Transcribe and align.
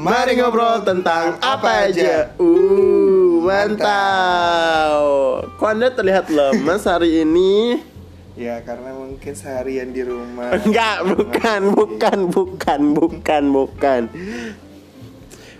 Mari 0.00 0.40
ngobrol 0.40 0.80
tentang 0.80 1.36
apa 1.44 1.92
aja. 1.92 2.32
Uh, 2.40 3.44
mantap. 3.44 4.96
Kok 5.60 5.68
Anda 5.68 5.92
terlihat 5.92 6.32
lemas 6.32 6.88
hari 6.88 7.20
ini? 7.20 7.84
Ya 8.32 8.64
karena 8.64 8.96
mungkin 8.96 9.36
seharian 9.36 9.92
di 9.92 10.00
rumah 10.00 10.56
Enggak, 10.56 11.04
bukan, 11.04 11.76
bukan, 11.76 12.18
bukan, 12.32 12.80
bukan, 12.96 13.42
bukan. 13.52 14.02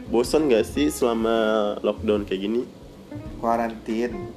Bosan 0.08 0.48
gak 0.48 0.64
sih 0.64 0.88
selama 0.88 1.76
lockdown 1.84 2.24
kayak 2.24 2.40
gini? 2.40 2.64
Kuarantin 3.44 4.32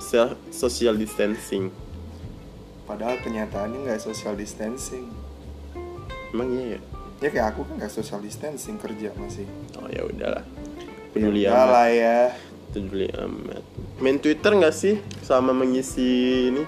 Self 0.00 0.40
social 0.48 0.96
distancing. 0.96 1.68
Padahal 2.88 3.20
kenyataannya 3.20 3.84
nggak 3.84 4.00
social 4.00 4.32
distancing 4.32 5.12
Emang 6.32 6.48
iya 6.56 6.80
ya? 6.80 6.91
Ya 7.22 7.30
kayak 7.30 7.46
aku 7.48 7.62
kan 7.64 7.78
nggak 7.78 7.92
social 7.92 8.18
distancing 8.18 8.76
kerja 8.76 9.14
masih 9.14 9.46
Oh 9.78 9.86
ya 9.86 10.02
udahlah. 10.02 10.42
Peduli 11.12 11.46
Ya 11.46 11.54
amat. 11.54 11.68
lah 11.70 11.88
ya 11.88 12.18
Peduli 12.68 13.06
amat. 13.08 13.62
Main 13.96 14.18
Twitter 14.18 14.50
gak 14.52 14.72
sih 14.72 14.96
selama 15.20 15.54
mengisi 15.54 16.08
ini 16.48 16.62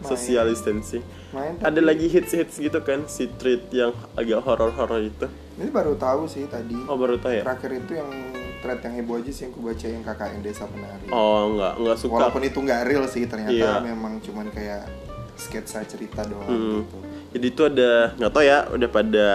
social 0.00 0.48
distancing? 0.48 1.04
Main 1.30 1.58
Ada 1.58 1.74
tapi- 1.74 1.84
lagi 1.84 2.06
hits-hits 2.06 2.56
gitu 2.56 2.78
kan 2.80 3.04
si 3.06 3.26
tweet 3.30 3.66
yang 3.70 3.90
agak 4.14 4.40
horor-horor 4.40 5.02
itu. 5.02 5.26
Ini 5.54 5.68
baru 5.68 5.94
tahu 5.94 6.24
sih 6.24 6.46
tadi 6.46 6.74
Oh 6.86 6.94
baru 6.94 7.16
tahu 7.16 7.32
ya? 7.32 7.42
Terakhir 7.42 7.70
itu 7.76 7.92
yang 7.94 8.10
thread 8.58 8.80
yang 8.80 8.94
heboh 8.96 9.16
aja 9.16 9.28
sih 9.28 9.42
yang 9.42 9.52
aku 9.52 9.60
baca 9.62 9.86
yang 9.86 10.02
KKN 10.02 10.40
Desa 10.40 10.64
Penari 10.64 11.06
Oh 11.10 11.52
enggak, 11.52 11.72
enggak 11.76 11.96
suka. 11.96 12.14
Walaupun 12.16 12.42
itu 12.42 12.58
nggak 12.58 12.80
real 12.84 13.04
sih 13.04 13.22
ternyata 13.24 13.52
Iya. 13.52 13.82
memang 13.82 14.18
cuman 14.18 14.48
kayak 14.48 14.86
sketsa 15.36 15.82
cerita 15.84 16.22
doang 16.22 16.46
Hmm. 16.46 16.80
gitu 16.82 16.96
Jadi 17.34 17.46
itu 17.48 17.62
ada 17.64 17.90
nggak 18.14 18.30
tahu 18.30 18.44
ya 18.44 18.58
udah 18.70 18.88
pada 18.88 19.26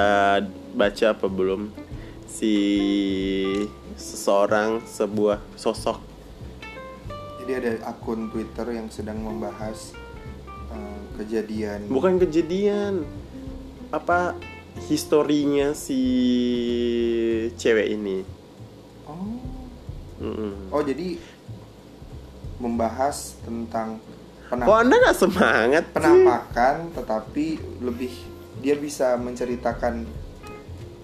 baca 0.71 1.05
apa 1.09 1.27
belum 1.27 1.61
si 2.25 2.53
seseorang 3.93 4.79
sebuah 4.85 5.43
sosok 5.53 5.99
Jadi 7.41 7.51
ada 7.51 7.71
akun 7.85 8.29
Twitter 8.29 8.71
yang 8.71 8.87
sedang 8.87 9.19
membahas 9.19 9.91
eh, 10.69 10.99
kejadian 11.17 11.89
bukan 11.89 12.15
kejadian 12.17 13.03
apa 13.89 14.37
historinya 14.85 15.73
si 15.73 15.99
cewek 17.57 17.89
ini. 17.89 18.21
Oh, 19.03 19.41
Mm-mm. 20.21 20.69
oh 20.69 20.79
jadi 20.79 21.17
membahas 22.59 23.33
tentang 23.41 23.97
penam- 24.49 24.67
Kok 24.67 24.77
anda 24.77 24.95
nggak 24.97 25.17
semangat? 25.17 25.83
sih? 25.85 25.93
penampakan, 25.93 26.75
tetapi 26.91 27.45
lebih 27.79 28.13
dia 28.59 28.75
bisa 28.75 29.15
menceritakan 29.15 30.03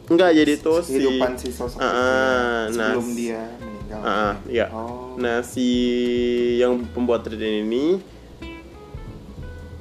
Enggak 0.05 0.37
jadi 0.37 0.53
tuh 0.61 0.85
si 0.85 1.01
kehidupan 1.01 1.33
si, 1.33 1.49
sosok 1.49 1.81
itu 1.81 1.87
ya, 1.87 1.97
nah, 1.97 2.69
sebelum 2.69 3.07
dia 3.17 3.41
meninggal. 3.57 4.01
Ah, 4.05 4.33
iya. 4.45 4.65
Oh. 4.69 5.17
Nah, 5.17 5.41
si 5.41 5.65
yang 6.61 6.85
pembuat 6.93 7.25
tweet 7.25 7.41
ini 7.41 7.97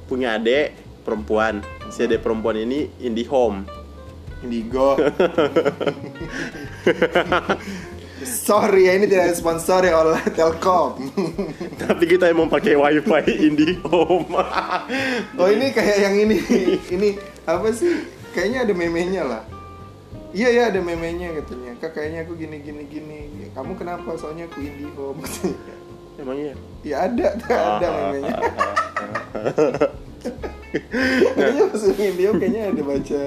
punya 0.09 0.33
adik 0.33 0.73
perempuan. 1.05 1.61
Si 1.93 2.01
adik 2.01 2.25
perempuan 2.25 2.57
ini 2.57 2.89
IndiHome. 2.97 3.69
Indigo. 4.41 4.97
Sorry 8.25 8.89
ya 8.89 8.97
ini 8.97 9.05
tidak 9.05 9.37
sponsori 9.37 9.93
oleh 9.93 10.19
Telkom. 10.33 10.97
Tapi 11.85 12.03
kita 12.09 12.27
emang 12.27 12.49
pakai 12.49 12.73
WiFi 12.73 13.23
IndiHome. 13.45 14.33
oh 15.39 15.47
ini 15.47 15.69
kayak 15.69 15.97
yang 16.01 16.15
ini. 16.17 16.37
ini 16.89 17.09
apa 17.45 17.69
sih? 17.69 18.09
Kayaknya 18.33 18.59
ada 18.65 18.73
memenya 18.73 19.23
lah. 19.23 19.43
Iya 20.35 20.49
ya 20.51 20.63
ada 20.73 20.81
memenya 20.81 21.31
katanya. 21.39 21.71
Kak 21.79 21.95
kayaknya 21.95 22.25
aku 22.25 22.33
gini 22.35 22.57
gini 22.59 22.83
gini. 22.89 23.19
Kamu 23.53 23.77
kenapa? 23.77 24.17
Soalnya 24.17 24.49
aku 24.49 24.59
IndiHome. 24.59 25.21
katanya. 25.21 25.75
emang 26.21 26.37
iya. 26.39 26.53
ya 26.81 26.95
ada, 27.05 27.27
ada 27.45 27.87
memenya. 27.87 28.35
Kayaknya 31.37 31.63
masuk 31.69 31.93
IndiHome 31.95 32.37
kayaknya 32.41 32.61
ada 32.73 32.81
baca 32.81 33.21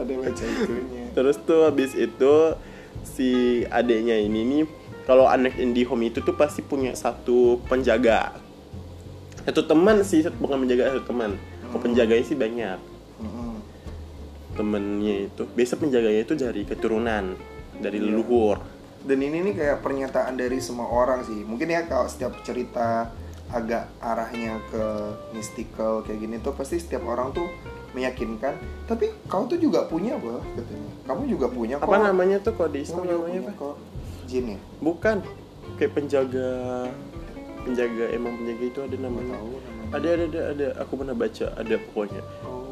ada 0.00 0.12
baca 0.16 0.44
itunya. 0.44 1.04
Terus 1.12 1.36
tuh 1.42 1.60
habis 1.66 1.92
itu 1.98 2.34
si 3.04 3.62
adiknya 3.68 4.16
ini 4.20 4.40
nih 4.44 4.64
kalau 5.04 5.26
anak 5.26 5.58
IndiHome 5.58 6.12
itu 6.12 6.22
tuh 6.22 6.36
pasti 6.36 6.62
punya 6.62 6.94
satu 6.94 7.58
penjaga. 7.66 8.36
Satu 9.42 9.64
teman 9.66 10.04
sih, 10.06 10.22
bukan 10.38 10.62
penjaga 10.62 10.94
satu 10.94 11.04
teman. 11.10 11.34
Kalau 11.66 11.80
penjaganya 11.80 12.24
sih 12.24 12.36
banyak. 12.38 12.78
Mm-mm. 13.20 13.52
temennya 14.50 15.30
itu 15.30 15.46
biasa 15.46 15.78
penjaganya 15.78 16.26
itu 16.26 16.34
dari 16.34 16.66
keturunan 16.66 17.36
dari 17.78 17.96
Iya. 18.00 18.06
leluhur 18.12 18.58
Dan 19.00 19.24
ini 19.24 19.40
nih 19.40 19.54
kayak 19.56 19.78
pernyataan 19.80 20.36
dari 20.36 20.60
semua 20.60 20.84
orang 20.92 21.24
sih. 21.24 21.40
Mungkin 21.40 21.72
ya 21.72 21.88
kalau 21.88 22.04
setiap 22.04 22.36
cerita 22.44 23.08
agak 23.48 23.88
arahnya 23.96 24.60
ke 24.68 24.84
mystical 25.32 26.04
kayak 26.04 26.20
gini 26.20 26.36
tuh 26.44 26.52
pasti 26.52 26.76
setiap 26.76 27.08
orang 27.08 27.32
tuh 27.32 27.48
meyakinkan. 27.92 28.54
Tapi 28.86 29.10
kau 29.26 29.46
tuh 29.46 29.58
juga 29.58 29.86
punya 29.86 30.14
loh 30.16 30.42
katanya. 30.54 30.90
Kamu 31.06 31.22
juga 31.26 31.46
punya 31.50 31.76
kok. 31.78 31.86
apa 31.90 31.96
namanya 32.00 32.36
tuh 32.38 32.52
kalau 32.54 32.70
di 32.70 32.80
Islam 32.82 33.04
namanya 33.04 33.40
apa 33.44 33.52
kok. 33.54 33.76
Jin 34.30 34.54
ya? 34.54 34.58
bukan 34.78 35.16
kayak 35.74 35.90
penjaga 35.90 36.50
penjaga 37.60 38.04
emang 38.14 38.38
penjaga 38.38 38.64
itu 38.64 38.80
ada 38.80 38.96
namanya 38.96 39.34
tahu 39.34 39.52
namanya. 39.58 39.90
ada 39.90 40.08
ada 40.08 40.24
ada 40.24 40.40
ada 40.54 40.66
aku 40.78 40.92
pernah 41.02 41.16
baca 41.18 41.46
ada 41.58 41.74
pokoknya 41.76 42.22
Oh. 42.46 42.62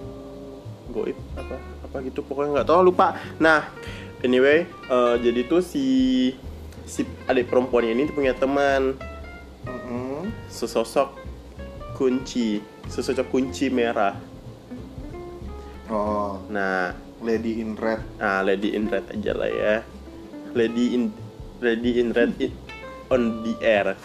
goib 0.89 1.19
apa 1.34 1.57
apa 1.83 1.97
gitu 2.07 2.23
pokoknya 2.23 2.62
nggak 2.62 2.69
tahu 2.71 2.81
lupa 2.87 3.19
nah 3.37 3.69
anyway 4.23 4.65
eh, 4.65 5.15
jadi 5.19 5.41
tuh 5.45 5.61
si 5.61 5.84
si 6.87 7.03
adik 7.27 7.51
perempuan 7.51 7.84
ini 7.84 8.07
punya 8.09 8.33
teman 8.33 8.95
Mm-mm. 9.67 10.31
sesosok 10.49 11.12
kunci 11.93 12.62
sesosok 12.87 13.28
kunci 13.28 13.69
merah 13.69 14.15
Oh, 15.88 16.44
nah 16.49 16.93
Lady 17.19 17.59
in 17.59 17.75
Red. 17.75 18.04
Ah, 18.19 18.41
Lady 18.41 18.76
in 18.76 18.87
Red 18.87 19.09
aja 19.09 19.32
lah 19.32 19.49
ya. 19.49 19.75
Lady 20.53 20.93
in 20.93 21.10
Lady 21.59 21.99
in 21.99 22.12
Red 22.12 22.37
i- 22.38 22.54
on 23.09 23.43
the 23.43 23.54
air. 23.59 23.97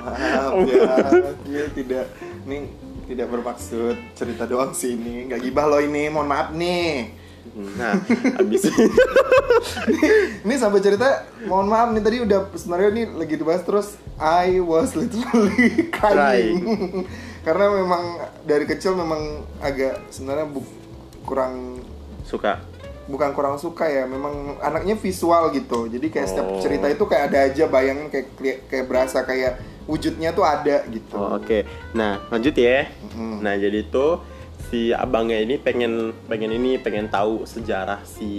Maaf 0.00 0.52
ya, 0.64 0.82
dia 1.44 1.64
tidak 1.70 2.04
ini 2.42 2.68
tidak 3.06 3.26
bermaksud 3.28 3.96
cerita 4.14 4.44
doang 4.44 4.72
sih 4.72 4.94
ini. 4.94 5.28
Nggak 5.28 5.40
gibah 5.42 5.66
loh 5.68 5.80
ini. 5.80 6.08
Mohon 6.08 6.28
maaf 6.28 6.48
nih. 6.50 7.14
Nah, 7.50 7.98
habis 8.36 8.62
Ini 10.46 10.54
sampai 10.56 10.80
cerita, 10.80 11.26
mohon 11.44 11.66
maaf 11.66 11.90
nih 11.90 12.00
tadi 12.00 12.16
udah 12.22 12.46
sebenarnya 12.54 12.88
ini 12.92 13.02
lagi 13.10 13.34
dibahas 13.34 13.62
terus 13.62 13.88
I 14.16 14.58
was 14.58 14.94
literally 14.94 15.86
crying. 15.96 17.04
Karena 17.40 17.66
memang 17.70 18.02
dari 18.42 18.64
kecil 18.64 18.92
memang 18.92 19.20
agak 19.58 20.08
sebenarnya 20.08 20.46
bu- 20.46 20.76
kurang 21.22 21.80
suka. 22.22 22.60
bukan 23.06 23.34
kurang 23.34 23.58
suka 23.58 23.84
ya, 23.84 24.06
memang 24.06 24.54
anaknya 24.60 24.94
visual 24.94 25.50
gitu. 25.50 25.84
Jadi 25.84 26.06
kayak 26.08 26.26
setiap 26.26 26.46
Oh. 26.48 26.62
cerita 26.62 26.86
itu 26.86 27.02
kayak 27.02 27.24
ada 27.26 27.38
aja 27.44 27.64
bayangan 27.66 28.06
kayak 28.06 28.26
kayak 28.64 28.86
berasa 28.86 29.18
kayak 29.20 29.58
wujudnya 29.84 30.30
tuh 30.30 30.44
ada 30.44 30.86
gitu. 30.86 31.10
Oh, 31.12 31.34
Oke. 31.34 31.66
Nah, 31.90 32.22
lanjut 32.28 32.54
ya. 32.54 32.86
Mm-mm. 33.10 33.42
Nah, 33.42 33.58
jadi 33.58 33.82
tuh 33.84 34.22
si 34.70 34.94
abangnya 34.94 35.42
ini 35.42 35.58
pengen 35.58 36.14
pengen 36.24 36.54
ini 36.54 36.78
pengen 36.78 37.10
tahu 37.10 37.42
sejarah 37.42 37.98
si 38.06 38.30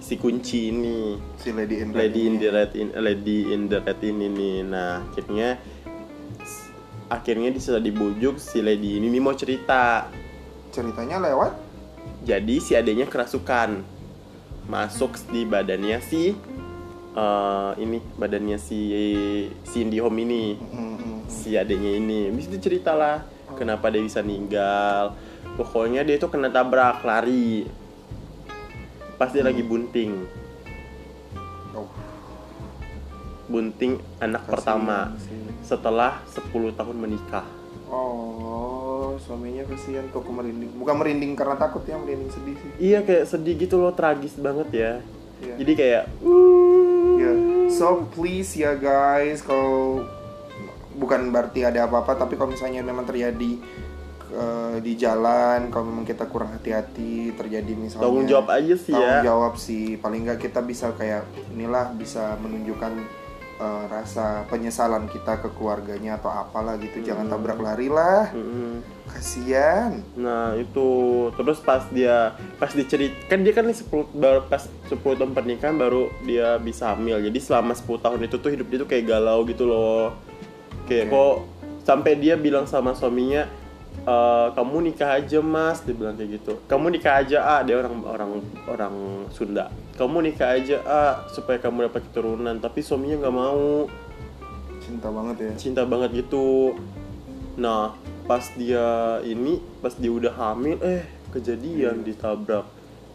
si 0.00 0.16
kunci 0.16 0.72
ini. 0.72 1.20
Si 1.36 1.52
Lady 1.52 1.84
in 1.84 1.92
Red 1.92 2.00
Lady 2.08 2.20
in 2.22 2.32
ini. 2.32 2.40
the 2.40 2.48
Red 2.48 2.72
in 2.72 2.88
Lady 2.96 3.38
in 3.46 3.60
the 3.68 3.78
Red 3.78 4.00
ini 4.00 4.26
nih. 4.26 4.56
Nah, 4.64 5.04
akhirnya 5.04 5.60
akhirnya 7.08 7.48
bisa 7.52 7.80
dibujuk 7.80 8.36
si 8.36 8.60
Lady 8.60 9.00
ini 9.00 9.08
nih 9.08 9.20
mau 9.20 9.34
cerita. 9.34 10.08
Ceritanya 10.72 11.18
lewat 11.24 11.52
Jadi 12.28 12.60
si 12.60 12.76
adanya 12.76 13.08
kerasukan 13.08 13.80
masuk 14.68 15.16
di 15.32 15.48
badannya 15.48 15.96
si 16.04 16.36
eh, 17.16 17.72
ini 17.80 17.98
badannya 18.20 18.60
si 18.60 18.80
si 19.64 19.76
Indihome 19.80 20.28
ini 20.28 20.44
si 21.28 21.56
adanya 21.56 21.90
ini. 21.96 22.28
Bisa 22.32 22.52
cerita 22.60 22.92
lah 22.92 23.24
kenapa 23.56 23.88
dia 23.88 24.04
bisa 24.04 24.20
meninggal. 24.20 25.16
Pokoknya 25.56 26.04
dia 26.04 26.20
itu 26.20 26.28
kena 26.28 26.52
tabrak 26.52 27.00
lari. 27.02 27.64
Pas 29.18 29.34
dia 29.34 29.42
lagi 29.42 29.66
bunting, 29.66 30.14
bunting 33.48 33.96
anak 34.20 34.44
kasihan 34.44 34.52
pertama 34.52 34.98
sih. 35.18 35.40
setelah 35.64 36.20
10 36.30 36.76
tahun 36.76 36.96
menikah. 36.96 37.44
Oh, 37.88 39.16
suaminya 39.16 39.64
kasihan 39.64 40.04
tuh 40.12 40.20
aku 40.20 40.30
merinding. 40.30 40.68
Bukan 40.76 40.94
merinding 40.94 41.32
karena 41.32 41.56
takut 41.56 41.80
ya, 41.82 41.96
merinding 41.96 42.28
sedih 42.28 42.56
sih. 42.60 42.70
Iya 42.78 43.00
kayak 43.02 43.24
sedih 43.24 43.54
gitu 43.56 43.80
loh, 43.80 43.96
tragis 43.96 44.36
banget 44.36 44.68
ya. 44.70 44.92
Iya. 45.40 45.54
Jadi 45.64 45.72
kayak 45.74 46.04
Ya. 47.18 47.32
So 47.68 48.06
please 48.14 48.54
ya 48.54 48.78
guys, 48.78 49.42
kalau 49.42 50.06
bukan 50.94 51.34
berarti 51.34 51.66
ada 51.66 51.90
apa-apa, 51.90 52.14
tapi 52.14 52.38
kalau 52.38 52.54
misalnya 52.54 52.78
memang 52.80 53.02
terjadi 53.02 53.58
eh, 54.28 54.76
di 54.78 54.92
jalan 54.94 55.72
kalau 55.72 55.88
memang 55.88 56.04
kita 56.04 56.28
kurang 56.28 56.54
hati-hati 56.54 57.32
terjadi 57.34 57.72
misalnya 57.74 58.04
Tanggung 58.06 58.28
jawab 58.28 58.48
aja 58.52 58.74
sih 58.76 58.92
tanggung 58.92 59.18
ya. 59.18 59.22
jawab 59.24 59.54
sih 59.56 59.96
paling 59.96 60.28
nggak 60.28 60.38
kita 60.38 60.60
bisa 60.62 60.92
kayak 60.94 61.24
inilah 61.50 61.90
bisa 61.96 62.36
menunjukkan 62.38 62.92
eh, 63.58 63.84
rasa 63.86 64.46
penyesalan 64.46 65.06
kita 65.06 65.38
ke 65.38 65.50
keluarganya 65.52 66.14
atau 66.14 66.30
apalah 66.30 66.78
gitu. 66.78 67.02
Jangan 67.02 67.26
Hmm. 67.26 67.32
tabrak 67.32 67.58
lari 67.58 67.88
lah. 67.88 68.30
Mm-mm. 68.30 68.96
kasian. 69.08 70.04
Nah 70.14 70.52
itu. 70.54 70.88
Terus 71.32 71.58
pas 71.58 71.80
dia 71.88 72.36
pas 72.56 72.68
dicerit 72.68 73.16
kan 73.24 73.40
dia 73.40 73.50
kan 73.50 73.64
nih 73.64 73.74
10 73.74 74.04
baru 74.12 74.44
pas 74.44 74.62
10 74.86 75.16
tahun 75.16 75.32
pernikahan 75.32 75.74
baru 75.74 76.12
dia 76.22 76.54
bisa 76.56 76.92
hamil. 76.92 77.16
Jadi 77.18 77.38
selama 77.40 77.72
10 77.72 77.98
tahun 77.98 78.20
itu 78.22 78.36
tuh 78.36 78.52
hidup 78.52 78.68
dia 78.68 78.78
tuh 78.78 78.86
kayak 78.86 79.08
galau 79.08 79.42
gitu 79.42 79.64
loh. 79.64 80.12
Kayak 80.84 81.08
Oke. 81.08 81.14
kok 81.14 81.34
sampai 81.82 82.12
dia 82.14 82.36
bilang 82.36 82.64
sama 82.64 82.92
suaminya 82.92 83.48
"Eh, 83.98 84.46
kamu 84.52 84.76
nikah 84.86 85.16
aja 85.16 85.40
mas. 85.40 85.80
Dia 85.80 85.96
bilang 85.96 86.14
kayak 86.14 86.30
gitu. 86.38 86.60
Kamu 86.68 86.92
nikah 86.92 87.18
aja 87.18 87.38
ah 87.42 87.60
dia 87.64 87.74
orang 87.74 88.04
orang 88.04 88.30
orang 88.68 88.94
Sunda 89.32 89.72
kamu 89.98 90.30
nikah 90.30 90.54
aja 90.54 90.78
ah 90.86 91.14
supaya 91.28 91.58
kamu 91.58 91.90
dapat 91.90 92.06
keturunan. 92.08 92.54
Tapi 92.62 92.80
suaminya 92.80 93.26
nggak 93.26 93.34
mau. 93.34 93.90
Cinta 94.78 95.10
banget 95.10 95.36
ya. 95.42 95.52
Cinta 95.58 95.82
banget 95.82 96.24
gitu. 96.24 96.78
Nah 97.58 97.98
pas 98.30 98.44
dia 98.54 99.18
ini 99.26 99.58
pas 99.82 99.92
dia 99.98 100.14
udah 100.14 100.32
hamil 100.38 100.78
eh 100.86 101.02
kejadian 101.34 102.06
ditabrak. 102.06 102.64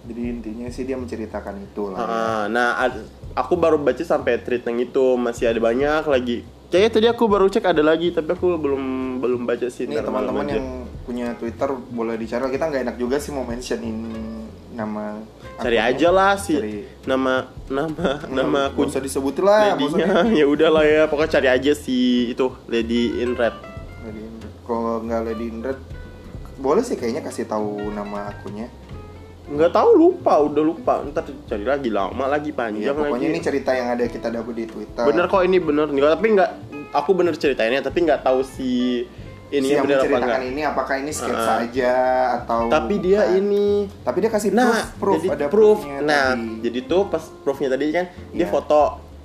Jadi 0.03 0.21
intinya 0.27 0.67
sih 0.67 0.83
dia 0.83 0.99
menceritakan 0.99 1.63
itu 1.63 1.87
lah 1.87 1.97
ya. 2.03 2.07
Ah, 2.11 2.43
nah 2.51 2.75
ad- 2.75 3.07
aku 3.39 3.55
baru 3.55 3.79
baca 3.79 4.03
sampai 4.03 4.43
tweet 4.43 4.67
yang 4.67 4.83
itu. 4.83 5.15
Masih 5.15 5.47
ada 5.47 5.63
banyak 5.63 6.03
lagi. 6.03 6.43
Kayaknya 6.67 6.89
tadi 6.91 7.07
aku 7.07 7.23
baru 7.29 7.45
cek 7.47 7.69
ada 7.69 7.85
lagi 7.85 8.09
tapi 8.11 8.33
aku 8.33 8.57
belum 8.57 8.83
belum 9.21 9.45
baca 9.45 9.69
sih 9.69 9.85
Ini 9.85 10.01
teman-teman 10.01 10.45
yang 10.49 10.65
punya 11.05 11.31
Twitter 11.39 11.69
boleh 11.71 12.19
dicari. 12.19 12.49
Kita 12.51 12.65
nggak 12.67 12.83
enak 12.91 12.97
juga 12.99 13.21
sih 13.21 13.31
mau 13.31 13.45
mentionin 13.47 13.95
nama. 14.73 15.21
cari 15.55 15.77
aja 15.77 16.09
lah 16.09 16.33
sih 16.35 16.57
Cari. 16.57 16.77
nama 17.03 17.45
nama 17.67 18.25
nama 18.25 18.59
Nggak 18.65 18.73
aku 18.73 18.79
usah 18.85 18.99
disebutin 18.99 19.43
lah. 19.43 19.73
ladynya 19.73 20.07
ya 20.39 20.45
udah 20.45 20.69
lah 20.71 20.83
ya 20.83 21.01
pokoknya 21.05 21.31
cari 21.31 21.49
aja 21.51 21.71
si 21.73 21.97
itu 22.27 22.49
lady 22.65 23.17
in 23.17 23.33
red 23.33 23.53
Lady 24.01 24.19
in 24.19 24.33
Red. 24.35 24.53
Kalau 24.61 24.99
nggak 24.99 25.21
Lady 25.23 25.45
in 25.47 25.59
Red, 25.59 25.79
boleh 26.57 26.81
sih 26.81 26.93
kayaknya 26.93 27.21
kasih 27.21 27.45
tahu 27.45 27.89
nama 27.89 28.27
akunnya. 28.29 28.67
nggak 29.45 29.71
tahu 29.71 29.89
lupa 29.93 30.39
udah 30.39 30.63
lupa 30.63 30.93
ntar 31.05 31.21
cari 31.43 31.63
lagi 31.63 31.87
lama 31.87 32.25
lagi 32.25 32.49
Ya, 32.49 32.57
panjang 32.57 32.95
pokoknya 32.95 33.11
lagi 33.21 33.27
ini 33.29 33.39
cerita 33.39 33.71
yang 33.71 33.87
ada 33.89 34.03
kita 34.05 34.27
dapat 34.29 34.53
di 34.53 34.65
Twitter. 34.65 35.03
bener 35.03 35.27
kok 35.27 35.43
ini 35.43 35.57
bener 35.57 35.85
nggak 35.85 36.11
tapi 36.13 36.27
nggak 36.31 36.49
aku 36.91 37.11
bener 37.11 37.35
ceritainnya 37.35 37.81
tapi 37.81 37.97
nggak 38.01 38.21
tahu 38.21 38.39
si 38.41 39.03
ini 39.53 39.61
Si 39.63 39.71
yang 39.71 39.85
apa 39.85 39.93
menceritakan 39.93 40.25
enggak 40.25 40.41
ini 40.49 40.61
apakah 40.63 40.95
ini 40.97 41.11
sketsa 41.11 41.51
Ah. 41.51 41.61
aja 41.61 41.93
atau 42.35 42.59
tapi 42.67 42.95
dia 42.97 43.21
bukan. 43.21 43.37
ini 43.37 43.67
tapi 44.01 44.17
dia 44.19 44.31
kasih 44.31 44.49
nah 44.49 44.65
proof, 44.65 44.97
proof 44.97 45.21
jadi 45.21 45.29
ada 45.31 45.45
proof 45.47 45.77
proofnya 45.79 45.97
nah 46.01 46.27
tadi. 46.33 46.57
jadi 46.59 46.79
tuh 46.83 47.01
pas 47.05 47.23
proofnya 47.41 47.69
tadi 47.69 47.85
kan 47.87 48.05
dia 48.31 48.39
Iya. 48.39 48.47
foto 48.49 48.81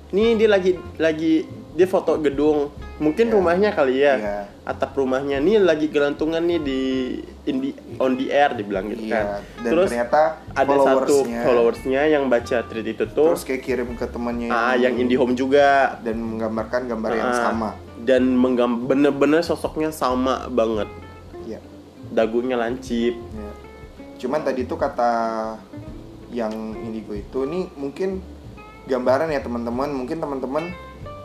nih 0.09 0.29
dia 0.35 0.47
lagi 0.47 0.71
lagi 0.95 1.33
dia 1.71 1.87
foto 1.87 2.11
gedung 2.17 2.69
mungkin 2.99 3.25
Iya. 3.27 3.33
rumahnya 3.33 3.69
kali 3.71 3.95
ya. 3.97 4.13
Iya. 4.15 4.37
atap 4.63 4.93
rumahnya. 4.93 5.39
Nih 5.39 5.57
lagi 5.57 5.89
gelantungan 5.89 6.39
nih 6.39 6.59
di 6.59 6.79
in 7.43 7.57
the, 7.57 7.69
on 7.97 8.13
the 8.13 8.29
air 8.29 8.53
dibilang 8.53 8.85
gitu 8.87 9.01
Iya, 9.01 9.15
kan. 9.17 9.25
Dan 9.59 9.71
terus 9.73 9.89
ternyata 9.89 10.21
ada 10.51 10.69
satu 10.69 10.77
followersnya- 10.77 11.41
followersnya 11.41 12.01
yang 12.05 12.23
baca 12.27 12.57
tweet 12.61 12.87
itu 12.87 13.05
tuh 13.09 13.33
terus 13.33 13.41
kayak 13.41 13.61
kirim 13.63 13.89
ke 13.93 14.05
temannya 14.05 14.47
ah 14.47 14.75
yang 14.75 14.93
IndiHome 14.93 15.33
juga. 15.33 15.97
Dan 15.99 16.21
menggambarkan 16.21 16.85
gambar 16.85 17.11
yang 17.11 17.29
Ah, 17.29 17.41
sama. 17.49 17.69
dan 17.99 18.29
menggam 18.31 18.85
bener-bener 18.85 19.41
sosoknya 19.41 19.89
sama 19.89 20.45
banget. 20.47 20.85
Ya 21.43 21.57
dagunya 22.09 22.53
lancip. 22.53 23.17
Ya. 23.33 23.51
Cuman 24.19 24.43
tadi 24.43 24.63
tuh 24.63 24.75
kata 24.75 25.11
yang 26.29 26.51
indigo 26.77 27.11
itu 27.11 27.41
nih 27.43 27.73
mungkin 27.73 28.21
gambaran 28.85 29.29
ya 29.29 29.39
teman-teman, 29.39 29.89
mungkin 29.89 30.17
teman-teman 30.17 30.63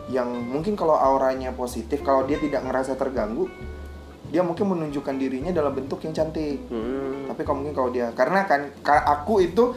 yang 0.06 0.28
mungkin 0.28 0.74
kalau 0.74 0.92
auranya 0.92 1.50
positif, 1.50 2.00
kalau 2.00 2.22
dia 2.22 2.36
tidak 2.36 2.60
ngerasa 2.62 2.92
terganggu, 2.92 3.48
dia 4.26 4.40
mungkin 4.40 4.68
menunjukkan 4.68 5.14
dirinya 5.14 5.48
dalam 5.48 5.72
bentuk 5.72 6.00
yang 6.00 6.12
cantik. 6.12 6.60
Hmm. 6.66 7.24
Tapi 7.26 7.40
kalau 7.40 7.56
mungkin 7.58 7.72
kalau 7.72 7.88
dia 7.88 8.10
karena 8.10 8.44
kan 8.44 8.74
ka- 8.78 9.04
aku 9.06 9.40
itu 9.40 9.72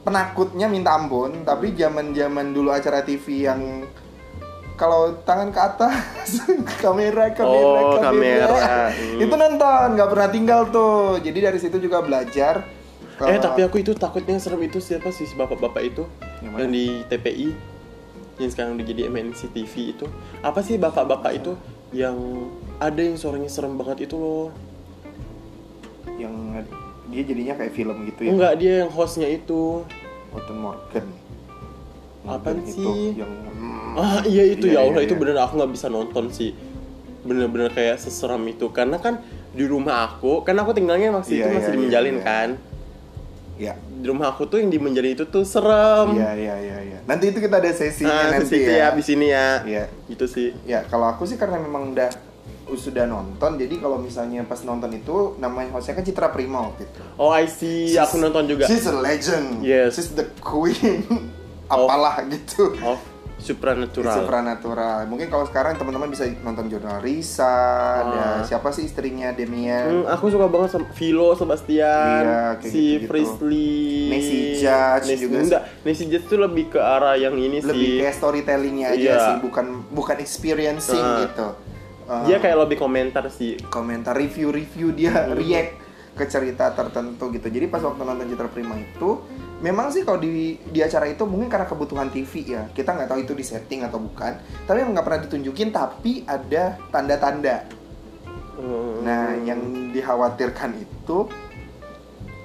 penakutnya 0.00 0.66
minta 0.66 0.92
ampun, 0.92 1.42
tapi 1.42 1.72
zaman-zaman 1.72 2.50
dulu 2.50 2.68
acara 2.68 3.00
TV 3.00 3.24
yang 3.42 3.86
kalau 4.74 5.14
tangan 5.22 5.48
ke 5.48 5.60
atas 5.60 6.42
kamera 6.82 7.30
kamera 7.30 7.78
Oh, 7.80 8.02
kamera. 8.02 8.58
Hmm. 8.90 9.22
itu 9.22 9.30
nonton 9.32 9.86
nggak 9.94 10.08
pernah 10.08 10.28
tinggal 10.28 10.60
tuh 10.66 11.22
jadi 11.22 11.46
dari 11.46 11.58
situ 11.58 11.78
juga 11.78 12.02
belajar 12.02 12.66
Eh 13.16 13.38
tapi 13.38 13.62
aku 13.62 13.78
itu 13.78 13.94
takutnya 13.94 14.34
yang 14.34 14.42
serem 14.42 14.58
itu 14.60 14.82
siapa 14.82 15.06
sih 15.08 15.22
si 15.22 15.38
bapak-bapak 15.38 15.82
itu 15.84 16.02
Yang 16.42 16.50
mana? 16.50 16.58
yang 16.58 16.70
di 16.74 16.84
TPI 17.06 17.48
yang 18.38 18.50
sekarang 18.50 18.70
udah 18.74 18.86
jadi 18.86 19.00
MNC 19.10 19.40
TV 19.54 19.94
itu 19.94 20.06
apa 20.42 20.60
sih 20.60 20.74
bapak-bapak 20.76 21.32
itu 21.38 21.52
yang 21.94 22.16
ada 22.82 22.98
yang 22.98 23.14
suaranya 23.14 23.46
serem 23.46 23.78
banget 23.78 24.10
itu 24.10 24.18
loh 24.18 24.50
yang 26.18 26.34
dia 27.10 27.22
jadinya 27.22 27.54
kayak 27.54 27.72
film 27.74 27.96
gitu 28.10 28.20
ya 28.26 28.30
enggak 28.34 28.52
dia 28.58 28.72
yang 28.86 28.90
hostnya 28.90 29.28
itu 29.30 29.86
Morton 30.34 30.58
Morgan 30.58 31.06
Morgan 32.24 32.56
sih? 32.66 33.14
yang 33.14 33.30
ah 33.94 34.26
iya 34.26 34.50
itu 34.50 34.66
Iya, 34.66 34.74
ya 34.74 34.80
Allah 34.90 35.00
iya, 35.04 35.06
itu 35.06 35.14
iya. 35.14 35.20
bener 35.22 35.36
aku 35.38 35.52
nggak 35.60 35.72
bisa 35.74 35.86
nonton 35.86 36.24
sih 36.34 36.50
bener-bener 37.24 37.70
kayak 37.70 38.02
seseram 38.02 38.42
itu 38.50 38.66
karena 38.74 38.98
kan 38.98 39.22
di 39.54 39.64
rumah 39.64 40.10
aku 40.10 40.42
kan 40.42 40.58
aku 40.58 40.74
tinggalnya 40.74 41.14
masih 41.14 41.38
Iya, 41.38 41.46
itu 41.46 41.48
masih 41.54 41.62
iya, 41.62 41.70
di 41.70 41.78
iya, 41.78 41.84
Menjalin 41.86 42.16
iya. 42.18 42.24
kan 42.26 42.48
ya. 43.56 43.74
Di 43.78 44.06
rumah 44.06 44.34
aku 44.34 44.46
tuh 44.50 44.58
yang 44.60 44.70
di 44.70 44.78
Menjalin 44.78 45.14
itu 45.14 45.24
tuh 45.28 45.46
serem. 45.46 46.18
Iya 46.18 46.30
iya 46.34 46.54
iya 46.60 46.78
iya. 46.82 46.98
Nanti 47.06 47.30
itu 47.30 47.38
kita 47.38 47.60
ada 47.60 47.70
sesinya 47.70 48.10
nah 48.10 48.38
nanti 48.38 48.56
nanti 48.56 48.58
ya. 48.66 48.76
ya 48.76 48.84
abis 48.94 49.06
ini 49.12 49.26
ya. 49.30 49.48
Iya. 49.64 49.84
gitu 50.10 50.24
sih. 50.26 50.48
Ya 50.66 50.82
kalau 50.86 51.08
aku 51.08 51.24
sih 51.28 51.38
karena 51.38 51.60
memang 51.60 51.94
udah 51.94 52.10
sudah 52.74 53.04
nonton 53.06 53.60
jadi 53.60 53.76
kalau 53.76 54.00
misalnya 54.00 54.42
pas 54.48 54.58
nonton 54.64 54.90
itu 54.96 55.36
namanya 55.36 55.76
hostnya 55.76 55.94
kan 55.94 56.04
Citra 56.04 56.32
Prima 56.32 56.72
waktu 56.72 56.88
itu. 56.88 57.02
Oh 57.20 57.30
I 57.30 57.46
see. 57.46 57.94
Aku 57.94 58.18
nonton 58.18 58.50
juga. 58.50 58.66
she's 58.66 58.88
a 58.88 58.96
legend. 58.96 59.62
Yes. 59.62 59.94
she's 59.94 60.10
the 60.16 60.26
queen. 60.42 61.30
Apalah 61.70 62.24
gitu. 62.28 62.74
Of 62.82 63.13
supernatural 63.44 64.16
supranatural 64.16 65.04
mungkin 65.04 65.28
kalau 65.28 65.44
sekarang 65.44 65.76
teman-teman 65.76 66.08
bisa 66.08 66.24
nonton 66.40 66.66
jurnal 66.66 66.98
Risa 66.98 67.52
ada 68.00 68.24
siapa 68.42 68.68
sih 68.70 68.84
istrinya 68.84 69.30
Demian 69.30 69.84
Hmm, 69.84 70.04
aku 70.06 70.28
suka 70.28 70.46
banget 70.46 70.72
sama 70.72 70.88
Philo 70.90 71.32
Sebastian, 71.34 72.22
Iya, 72.22 72.40
kayak 72.56 72.64
si 72.64 72.80
gitu-gitu. 72.96 73.08
Priestley, 73.10 73.76
Nancy 74.08 74.36
Judge 74.58 75.04
Nancy- 75.06 75.20
juga. 75.20 75.36
Enggak, 75.38 75.62
Nancy 75.82 76.04
Judge 76.06 76.26
tuh 76.26 76.38
lebih 76.38 76.64
ke 76.66 76.80
arah 76.80 77.14
yang 77.14 77.34
ini 77.34 77.60
lebih 77.60 77.70
sih. 77.86 78.00
kayak 78.00 78.14
storytellingnya 78.14 78.88
aja 78.90 78.98
Iya. 78.98 79.16
sih 79.20 79.36
bukan 79.40 79.66
bukan 79.90 80.16
experiencing 80.18 80.98
Ah. 80.98 81.20
gitu 81.22 81.48
Uh, 82.04 82.20
Dia 82.22 82.36
kayak 82.36 82.60
lebih 82.60 82.76
komentar 82.78 83.24
sih. 83.28 83.56
komentar 83.66 84.12
review-review 84.14 84.92
dia 84.92 85.24
Hmm. 85.24 85.32
react 85.32 85.80
ke 86.12 86.24
cerita 86.24 86.68
tertentu 86.70 87.32
gitu. 87.32 87.48
Jadi 87.48 87.64
pas 87.64 87.80
waktu 87.80 87.96
nonton 87.98 88.28
Citra 88.28 88.46
Prima 88.46 88.76
itu 88.76 89.24
memang 89.64 89.88
sih 89.88 90.04
kalau 90.04 90.20
di 90.20 90.60
di 90.60 90.84
acara 90.84 91.08
itu 91.08 91.24
mungkin 91.24 91.48
karena 91.48 91.64
kebutuhan 91.64 92.12
TV 92.12 92.52
ya. 92.52 92.68
Kita 92.68 92.92
nggak 92.92 93.08
tahu 93.08 93.18
itu 93.24 93.32
di 93.32 93.40
setting 93.40 93.80
atau 93.88 93.96
bukan. 93.96 94.36
Tapi 94.68 94.84
nggak 94.84 95.04
pernah 95.04 95.20
ditunjukin 95.24 95.72
tapi 95.72 96.28
ada 96.28 96.76
tanda-tanda. 96.92 97.64
Hmm. 98.60 99.00
Nah, 99.02 99.34
yang 99.40 99.90
dikhawatirkan 99.90 100.76
itu 100.76 101.26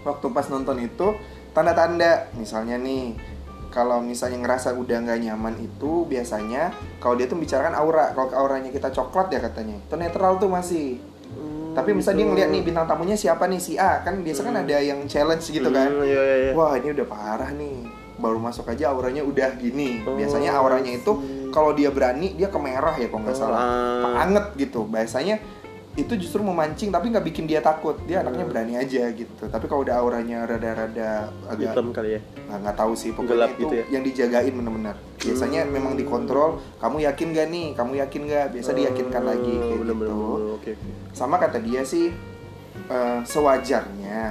waktu 0.08 0.26
pas 0.32 0.48
nonton 0.48 0.80
itu 0.80 1.12
tanda-tanda 1.52 2.32
misalnya 2.40 2.80
nih 2.80 3.20
kalau 3.70 4.02
misalnya 4.02 4.42
ngerasa 4.42 4.74
udah 4.74 4.98
nggak 5.06 5.20
nyaman 5.30 5.56
itu 5.62 6.08
biasanya 6.10 6.74
kalau 6.98 7.20
dia 7.20 7.30
tuh 7.30 7.38
bicarakan 7.38 7.78
aura 7.78 8.16
kalau 8.18 8.34
auranya 8.34 8.74
kita 8.74 8.90
coklat 8.90 9.30
ya 9.30 9.40
katanya 9.44 9.78
itu 9.78 9.96
netral 10.00 10.42
tuh 10.42 10.50
masih 10.50 10.98
Hmm, 11.80 11.88
tapi 11.88 11.96
misalnya 11.96 12.18
dia 12.18 12.22
gitu. 12.22 12.32
ngeliat 12.36 12.50
nih 12.50 12.62
bintang 12.62 12.86
tamunya 12.86 13.16
siapa 13.16 13.44
nih? 13.46 13.58
Si 13.58 13.74
A 13.74 14.04
kan 14.04 14.20
biasa 14.20 14.40
kan 14.42 14.56
ada 14.58 14.76
yang 14.78 15.00
challenge 15.06 15.48
gitu 15.48 15.70
kan. 15.70 15.88
Hmm, 15.90 16.04
iya, 16.04 16.22
iya, 16.22 16.52
wah 16.52 16.76
ini 16.76 16.92
udah 16.92 17.08
parah 17.08 17.50
nih. 17.50 17.88
Baru 18.16 18.36
masuk 18.36 18.68
aja 18.68 18.92
auranya 18.92 19.24
udah 19.24 19.56
gini. 19.56 20.04
Oh, 20.04 20.14
biasanya 20.14 20.52
auranya 20.52 20.92
itu 20.92 21.12
kalau 21.50 21.72
dia 21.72 21.88
berani 21.88 22.36
dia 22.36 22.52
ke 22.52 22.60
merah 22.60 22.92
ya 22.94 23.08
kalau 23.08 23.24
nggak 23.24 23.32
Oh, 23.32 23.42
salah. 23.42 23.60
ah. 23.64 24.24
anget 24.28 24.46
gitu. 24.60 24.84
Biasanya 24.84 25.40
itu 26.00 26.14
justru 26.16 26.40
memancing 26.40 26.88
tapi 26.88 27.10
nggak 27.10 27.26
bikin 27.26 27.44
dia 27.44 27.60
takut 27.60 28.00
dia 28.04 28.20
anaknya 28.20 28.42
Hmm. 28.42 28.52
berani 28.52 28.74
aja 28.76 29.04
gitu 29.10 29.44
tapi 29.46 29.66
kalau 29.66 29.84
udah 29.84 29.96
auranya 29.98 30.44
rada-rada 30.44 31.28
agak 31.46 31.72
hitam 31.72 31.92
kali 31.92 32.16
ya. 32.16 32.22
nggak 32.50 32.76
tahu 32.76 32.94
sih 32.94 33.12
pokoknya 33.12 33.32
Gelap 33.36 33.52
itu 33.52 33.60
gitu 33.60 33.74
ya? 33.76 33.86
yang 33.90 34.04
dijagain 34.04 34.54
bener-bener 34.54 34.96
biasanya 35.16 35.62
Hmm. 35.64 35.72
memang 35.72 35.94
dikontrol 35.94 36.50
kamu 36.78 36.98
yakin 37.04 37.28
gak 37.32 37.48
nih 37.48 37.68
kamu 37.74 37.92
yakin 38.00 38.22
gak 38.26 38.46
biasa 38.52 38.70
diyakinkan 38.72 39.24
lagi 39.24 39.54
kayak 39.54 39.78
bener, 39.78 39.96
bener, 39.96 40.08
gitu 40.08 40.16
bener. 40.16 40.56
Oke. 40.56 40.72
sama 41.12 41.36
kata 41.36 41.58
dia 41.60 41.82
sih 41.84 42.08
eh, 42.86 43.20
sewajarnya 43.24 44.22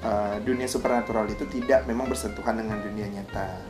eh, 0.00 0.36
dunia 0.40 0.66
supernatural 0.66 1.26
itu 1.26 1.44
tidak 1.46 1.84
memang 1.84 2.06
bersentuhan 2.06 2.56
dengan 2.56 2.80
dunia 2.80 3.06
nyata 3.10 3.60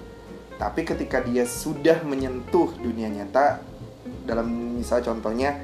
tapi 0.55 0.85
ketika 0.85 1.21
dia 1.21 1.43
sudah 1.43 2.03
menyentuh 2.03 2.77
dunia 2.77 3.09
nyata 3.09 3.65
dalam 4.23 4.47
misal 4.77 5.01
contohnya 5.01 5.57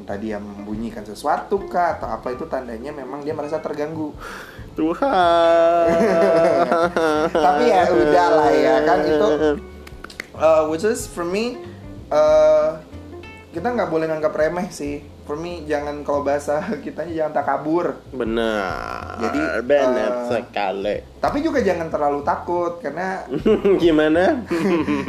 entah 0.00 0.16
dia 0.16 0.40
membunyikan 0.40 1.04
sesuatu 1.04 1.60
kah 1.68 2.00
atau 2.00 2.08
apa 2.08 2.32
itu 2.32 2.48
tandanya 2.48 2.88
memang 2.90 3.20
dia 3.20 3.36
merasa 3.36 3.60
terganggu 3.60 4.16
Tuhan. 4.72 5.86
tapi 7.46 7.64
ya 7.68 7.84
udah 7.92 8.28
lah 8.32 8.50
ya 8.54 8.74
kan 8.88 8.98
itu 9.04 9.28
uh, 10.40 10.62
which 10.72 10.86
is 10.88 11.04
for 11.04 11.28
me 11.28 11.60
uh, 12.08 12.80
kita 13.50 13.66
nggak 13.66 13.90
boleh 13.90 14.06
nganggap 14.08 14.32
remeh 14.32 14.70
sih 14.72 15.02
for 15.26 15.34
me 15.38 15.62
jangan 15.66 16.02
kalau 16.02 16.22
bahasa 16.26 16.58
kitanya 16.84 17.12
jangan 17.26 17.32
takabur 17.42 17.98
Benar. 18.10 19.20
Jadi, 19.20 19.40
benar 19.62 20.10
eh, 20.10 20.26
sekali. 20.26 20.96
tapi 21.22 21.38
juga 21.44 21.60
jangan 21.60 21.86
terlalu 21.86 22.20
takut 22.24 22.82
karena 22.82 23.26
Gimana? 23.82 24.42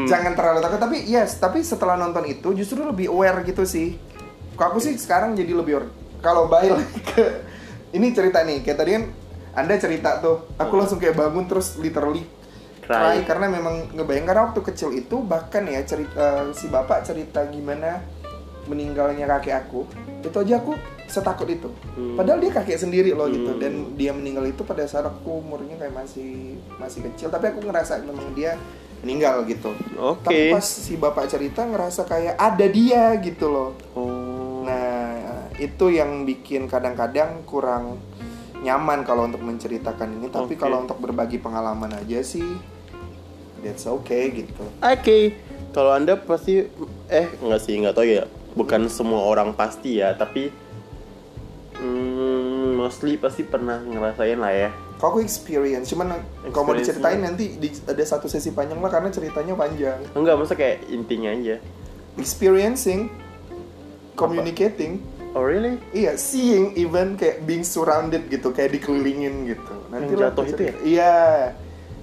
jangan 0.06 0.34
terlalu 0.36 0.60
takut 0.62 0.80
tapi 0.82 0.98
yes 1.08 1.40
tapi 1.40 1.64
setelah 1.64 1.96
nonton 1.98 2.26
itu 2.28 2.54
justru 2.54 2.84
lebih 2.84 3.10
aware 3.10 3.42
gitu 3.46 3.66
sih 3.66 3.98
kalau 4.62 4.78
aku 4.78 4.80
sih 4.80 4.94
sekarang 4.94 5.34
jadi 5.34 5.58
lebih 5.58 5.90
kalau 6.22 6.46
balik 6.46 6.78
ke 7.10 7.26
ini 7.92 8.14
cerita 8.14 8.46
nih 8.46 8.62
kayak 8.62 8.78
tadi 8.78 8.92
kan 8.94 9.04
anda 9.58 9.74
cerita 9.76 10.22
tuh 10.22 10.54
aku 10.54 10.78
langsung 10.78 11.02
kayak 11.02 11.18
bangun 11.18 11.50
terus 11.50 11.76
literally 11.76 12.22
cry, 12.80 13.18
Cry. 13.18 13.26
karena 13.26 13.50
memang 13.50 13.90
ngebayang 13.92 14.24
karena 14.24 14.42
waktu 14.46 14.62
kecil 14.64 14.94
itu 14.94 15.18
bahkan 15.20 15.66
ya 15.66 15.82
cerita 15.82 16.46
si 16.54 16.70
bapak 16.70 17.02
cerita 17.02 17.42
gimana 17.50 18.06
meninggalnya 18.62 19.26
kakek 19.28 19.66
aku 19.66 19.90
itu 20.22 20.38
aja 20.38 20.62
aku 20.62 20.78
setakut 21.10 21.50
itu 21.50 21.68
Hmm. 21.98 22.16
padahal 22.16 22.38
dia 22.38 22.54
kakek 22.54 22.78
sendiri 22.78 23.12
loh 23.12 23.26
gitu 23.28 23.50
Hmm. 23.50 23.60
dan 23.60 23.74
dia 23.98 24.14
meninggal 24.14 24.46
itu 24.46 24.62
pada 24.62 24.86
saat 24.86 25.04
aku 25.04 25.42
umurnya 25.42 25.76
kayak 25.76 25.92
masih 25.92 26.56
masih 26.78 27.02
kecil 27.10 27.28
tapi 27.28 27.50
aku 27.50 27.66
ngerasa 27.66 28.06
memang 28.06 28.32
dia 28.32 28.56
meninggal 29.02 29.42
gitu 29.44 29.74
Oke. 29.98 30.30
tapi 30.30 30.54
pas 30.54 30.62
si 30.62 30.94
bapak 30.94 31.26
cerita 31.26 31.66
ngerasa 31.66 32.06
kayak 32.06 32.38
ada 32.38 32.66
dia 32.70 33.18
gitu 33.18 33.50
loh 33.50 33.70
Oh. 33.92 34.21
Itu 35.62 35.94
yang 35.94 36.26
bikin 36.26 36.66
kadang-kadang 36.66 37.46
kurang 37.46 38.02
nyaman 38.66 39.06
kalau 39.06 39.30
untuk 39.30 39.46
menceritakan 39.46 40.18
ini. 40.18 40.28
Tapi 40.34 40.58
kalau 40.58 40.82
untuk 40.82 40.98
berbagi 40.98 41.38
pengalaman 41.38 42.02
aja 42.02 42.26
sih 42.26 42.46
that's 43.62 43.86
okay 43.86 44.34
gitu. 44.34 44.66
Oke, 44.82 45.38
kalau 45.70 45.94
anda 45.94 46.18
pasti 46.18 46.66
eh 47.08 47.28
nggak 47.38 47.62
sih 47.62 47.78
nggak 47.78 47.94
tahu 47.94 48.06
ya. 48.10 48.26
Bukan 48.58 48.90
semua 48.92 49.24
orang 49.24 49.56
pasti 49.56 50.04
ya, 50.04 50.12
tapi 50.18 50.52
hmm, 51.80 52.76
mostly 52.76 53.16
pasti 53.16 53.48
pernah 53.48 53.80
ngerasain 53.80 54.36
lah 54.36 54.52
ya. 54.52 54.70
kalau 55.00 55.18
aku 55.18 55.20
experience? 55.26 55.90
Cuman 55.90 56.20
kalau 56.52 56.70
mau 56.70 56.76
diceritain 56.78 57.18
nanti 57.22 57.58
di- 57.58 57.74
ada 57.88 58.04
satu 58.06 58.30
sesi 58.30 58.52
panjang 58.54 58.78
lah 58.78 58.92
karena 58.92 59.10
ceritanya 59.10 59.56
panjang. 59.56 59.98
Enggak, 60.14 60.36
masa 60.38 60.54
kayak 60.54 60.84
intinya 60.92 61.32
aja. 61.32 61.58
experiencing 62.20 63.08
communicating 64.20 65.00
Oh 65.32 65.42
really? 65.42 65.80
Iya, 65.92 66.16
seeing 66.16 66.76
even 66.76 67.16
kayak 67.16 67.42
being 67.42 67.64
surrounded 67.64 68.28
gitu, 68.28 68.52
kayak 68.52 68.74
dikelilingin 68.74 69.48
gitu. 69.48 69.74
Yang 69.88 70.04
lah 70.12 70.20
jatuh 70.28 70.44
itu 70.44 70.52
cerita. 70.54 70.78
Iya. 70.82 71.16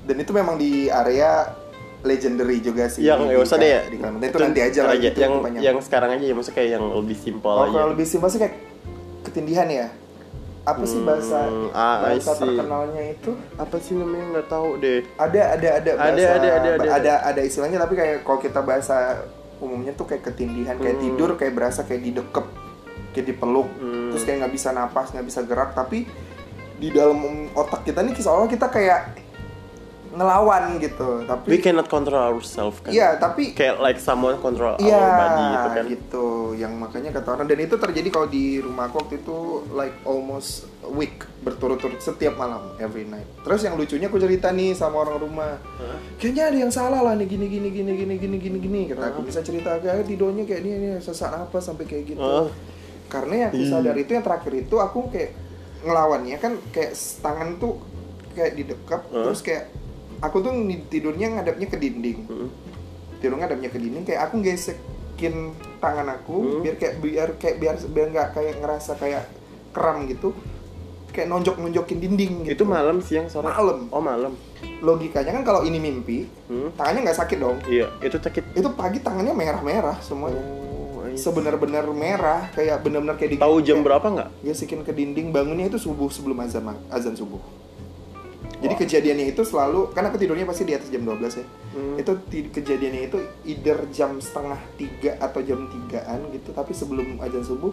Dan 0.02 0.16
itu 0.16 0.32
memang 0.32 0.56
di 0.56 0.88
area 0.88 1.52
legendary 2.00 2.58
juga 2.58 2.88
sih. 2.88 3.04
yang 3.04 3.26
ya 3.26 3.36
usah 3.36 3.56
deh 3.56 3.68
ya. 3.68 3.80
Di 3.84 3.96
Kalimantan. 3.96 4.24
itu, 4.24 4.38
nanti 4.38 4.60
aja 4.62 4.80
lah 4.82 4.94
aja. 4.94 5.02
gitu 5.04 5.18
yang 5.18 5.34
banyak. 5.38 5.60
yang 5.60 5.76
sekarang 5.78 6.10
aja 6.10 6.24
ya, 6.24 6.32
maksudnya 6.32 6.56
kayak 6.56 6.70
yang 6.72 6.84
lebih 6.94 7.16
simpel 7.16 7.52
Oh, 7.52 7.62
aja. 7.62 7.72
kalau 7.74 7.88
lebih 7.92 8.06
simpel 8.06 8.28
sih 8.28 8.38
kayak 8.38 8.54
ketindihan 9.22 9.68
ya. 9.68 9.88
Apa 10.64 10.84
sih 10.84 11.00
bahasa 11.00 11.38
Hmm, 11.42 11.72
ah, 11.72 11.96
bahasa 12.06 12.32
terkenalnya 12.34 13.02
itu? 13.10 13.30
apa 13.56 13.76
sih 13.78 13.92
namanya 13.92 14.24
nggak 14.30 14.48
tahu 14.48 14.68
deh. 14.76 15.00
Ada 15.16 15.40
ada 15.50 15.68
ada 15.74 15.90
bahasa 15.96 16.12
Ada, 16.12 16.24
ada, 16.28 16.48
ada, 16.50 16.68
ada. 16.70 16.88
ada 16.92 17.12
ada 17.26 17.40
istilahnya 17.40 17.78
tapi 17.80 17.94
kayak 17.94 18.16
kalau 18.20 18.36
kita 18.38 18.60
bahasa 18.60 18.96
umumnya 19.58 19.90
tuh 19.90 20.04
kayak 20.04 20.22
ketindihan, 20.22 20.76
kayak 20.76 20.96
Hmm. 20.96 21.04
tidur 21.04 21.30
kayak 21.34 21.52
berasa 21.52 21.82
kayak 21.82 22.04
didekep, 22.04 22.46
kayak 23.18 23.28
dipeluk, 23.28 23.66
Hmm. 23.74 24.08
terus 24.08 24.22
kayak 24.22 24.38
nggak 24.40 24.54
bisa 24.54 24.68
napas, 24.70 25.10
nggak 25.10 25.26
bisa 25.26 25.40
gerak, 25.42 25.70
tapi 25.72 26.06
di 26.74 26.88
dalam 26.88 27.18
otak 27.52 27.82
kita 27.82 28.00
nih 28.00 28.14
seolah 28.14 28.46
kita 28.46 28.66
kayak 28.68 29.26
ngelawan 30.08 30.80
gitu, 30.80 31.20
We 31.20 31.28
tapi 31.28 31.60
cannot 31.60 31.84
control 31.86 32.16
ourselves 32.32 32.80
kan. 32.80 32.90
iya 32.90 33.14
tapi 33.14 33.52
Kayak 33.52 33.76
like 33.76 34.00
someone 34.00 34.40
control 34.40 34.74
Iya, 34.78 34.96
our 34.96 35.12
body 35.12 35.44
gitu 35.44 35.68
kan. 35.68 35.84
gitu. 35.86 36.26
Yang 36.56 36.72
makanya 36.74 37.10
kata 37.12 37.28
orang 37.30 37.46
dan 37.46 37.60
itu 37.60 37.76
terjadi 37.76 38.08
kalau 38.08 38.26
di 38.26 38.56
rumah 38.56 38.88
aku 38.88 39.04
waktu 39.04 39.20
itu 39.20 39.36
like 39.70 39.92
almost 40.02 40.64
a 40.80 40.88
week 40.88 41.12
berturut-turut 41.38 42.00
setiap 42.00 42.34
malam 42.34 42.72
every 42.78 43.04
night. 43.04 43.28
Terus 43.42 43.60
yang 43.60 43.76
lucunya 43.76 44.08
aku 44.08 44.16
cerita 44.16 44.48
nih 44.48 44.72
sama 44.72 44.96
orang 44.98 45.20
rumah. 45.20 45.60
Hah? 45.76 45.98
Kayaknya 46.16 46.42
ada 46.46 46.58
yang 46.58 46.72
salah 46.72 47.00
lah 47.00 47.12
nih 47.14 47.28
gini 47.28 47.46
gini 47.46 47.68
gini 47.68 47.92
gini 47.92 48.14
gini 48.16 48.36
gini 48.40 48.58
gini. 48.58 48.80
Kata 48.88 49.12
aku 49.12 49.20
bisa 49.22 49.44
cerita 49.44 49.76
kayak 49.76 50.02
tidurnya 50.02 50.42
kayak 50.42 50.60
ini 50.62 50.70
ini 50.74 50.88
sesak 50.98 51.30
apa 51.30 51.60
sampai 51.60 51.84
kayak 51.84 52.04
gitu. 52.08 52.18
Oh. 52.18 52.48
Karena 53.08 53.34
yang 53.38 53.48
aku 53.50 53.58
Ih. 53.58 53.68
sadar 53.68 53.96
itu 53.96 54.10
yang 54.10 54.22
terakhir 54.22 54.52
itu 54.54 54.76
aku 54.76 55.08
kayak 55.08 55.32
ngelawannya 55.78 56.36
kan 56.36 56.52
kayak 56.68 56.92
tangan 57.18 57.56
tuh 57.56 57.78
kayak 58.32 58.52
didekap 58.52 59.02
Hah? 59.08 59.24
terus 59.24 59.40
kayak 59.40 59.70
aku 60.18 60.38
tuh 60.38 60.50
tidurnya 60.84 61.32
ngadapnya 61.32 61.66
ke 61.66 61.76
dinding 61.76 62.18
Hmm. 62.24 62.50
tidur 63.16 63.34
ngadapnya 63.36 63.66
ke 63.66 63.78
dinding 63.78 64.02
kayak 64.02 64.26
aku 64.26 64.38
gesekin 64.40 65.50
tangan 65.78 66.10
aku 66.12 66.34
Hmm. 66.36 66.60
biar 66.60 66.74
kayak 66.76 66.94
biar 66.98 67.28
kayak 67.36 67.56
biar 67.56 67.74
biar 67.80 68.06
nggak 68.10 68.28
kayak 68.32 68.54
ngerasa 68.58 68.92
kayak 68.94 69.24
kram 69.70 70.04
gitu 70.04 70.34
kayak 71.08 71.26
nonjok 71.26 71.56
nonjokin 71.56 71.98
dinding 71.98 72.32
gitu 72.44 72.52
Itu 72.52 72.64
malam 72.64 72.98
siang 72.98 73.26
sore. 73.26 73.46
Malam. 73.48 73.86
Oh 73.88 73.98
malam. 73.98 74.34
logikanya 74.78 75.30
kan 75.32 75.42
kalau 75.42 75.62
ini 75.62 75.78
mimpi 75.78 76.26
Hmm. 76.46 76.74
tangannya 76.74 77.06
nggak 77.06 77.18
sakit 77.18 77.38
dong 77.38 77.58
Iya, 77.64 77.86
itu 78.00 78.14
sakit. 78.16 78.42
itu 78.52 78.68
pagi 78.72 78.98
tangannya 78.98 79.30
merah 79.32 79.58
merah 79.60 79.96
semuanya 79.98 80.38
see. 80.38 80.67
Sebenar-benar 81.14 81.86
merah 81.88 82.50
kayak 82.50 82.82
benar-benar 82.82 83.14
kayak 83.14 83.30
di 83.32 83.38
Tahu 83.38 83.56
jam 83.60 83.78
kayak 83.78 83.86
berapa 83.86 84.06
nggak? 84.10 84.28
gesekin 84.42 84.82
ke 84.82 84.92
dinding 84.92 85.30
bangunnya 85.30 85.66
itu 85.66 85.78
subuh 85.78 86.08
sebelum 86.08 86.36
azan 86.38 86.68
azan 86.88 87.14
subuh 87.14 87.40
jadi 88.58 88.74
Wah. 88.74 88.80
kejadiannya 88.80 89.26
itu 89.30 89.42
selalu 89.42 89.94
kan 89.94 90.02
aku 90.04 90.18
tidurnya 90.18 90.42
pasti 90.42 90.66
di 90.66 90.74
atas 90.74 90.90
jam 90.90 91.02
12 91.02 91.40
ya 91.40 91.46
Hmm. 91.68 91.94
itu 91.94 92.10
kejadiannya 92.50 93.06
itu 93.06 93.18
either 93.44 93.78
jam 93.88 94.18
setengah 94.18 94.58
tiga 94.74 95.14
atau 95.20 95.38
jam 95.38 95.68
tigaan 95.68 96.26
gitu 96.32 96.50
tapi 96.50 96.72
sebelum 96.72 97.20
azan 97.20 97.44
subuh 97.44 97.70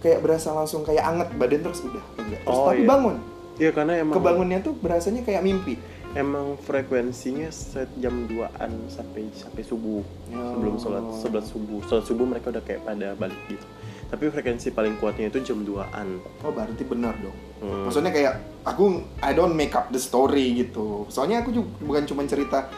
kayak 0.00 0.22
berasa 0.22 0.48
langsung 0.50 0.80
kayak 0.80 1.02
anget 1.02 1.28
badan 1.34 1.60
terus 1.60 1.82
udah 1.82 2.00
enggak 2.16 2.40
terus 2.40 2.56
Oh, 2.56 2.70
tapi 2.70 2.80
iya. 2.80 2.88
bangun 2.88 3.16
Iya 3.54 3.70
karena 3.70 3.92
emang 3.96 4.14
kebangunnya 4.16 4.58
tuh 4.60 4.74
berasanya 4.74 5.22
kayak 5.22 5.38
mimpi 5.40 5.76
emang 6.14 6.54
frekuensinya 6.56 7.50
set 7.50 7.90
jam 7.96 8.24
2an 8.24 8.70
sampai 8.88 9.26
sampai 9.30 9.62
subuh 9.62 10.02
Oh. 10.30 10.38
sebelum 10.50 10.74
sholat 10.76 11.04
sholat 11.16 11.44
subuh 11.44 11.78
sholat 11.84 12.04
subuh 12.04 12.26
mereka 12.26 12.50
udah 12.50 12.60
kayak 12.60 12.82
pada 12.82 13.14
balik 13.14 13.38
gitu 13.46 13.66
tapi 14.04 14.26
frekuensi 14.28 14.70
paling 14.70 14.94
kuatnya 14.96 15.26
itu 15.28 15.42
jam 15.44 15.60
2an 15.60 16.08
oh 16.40 16.50
berarti 16.50 16.82
benar 16.82 17.14
dong 17.18 17.34
Hmm. 17.56 17.88
maksudnya 17.88 18.12
kayak 18.12 18.34
aku 18.62 19.00
I 19.18 19.32
don't 19.32 19.54
make 19.54 19.72
up 19.72 19.88
the 19.88 19.96
story 19.96 20.52
gitu 20.54 21.08
soalnya 21.08 21.40
aku 21.40 21.48
juga 21.50 21.70
bukan 21.80 22.04
cuma 22.04 22.20
cerita 22.24 22.68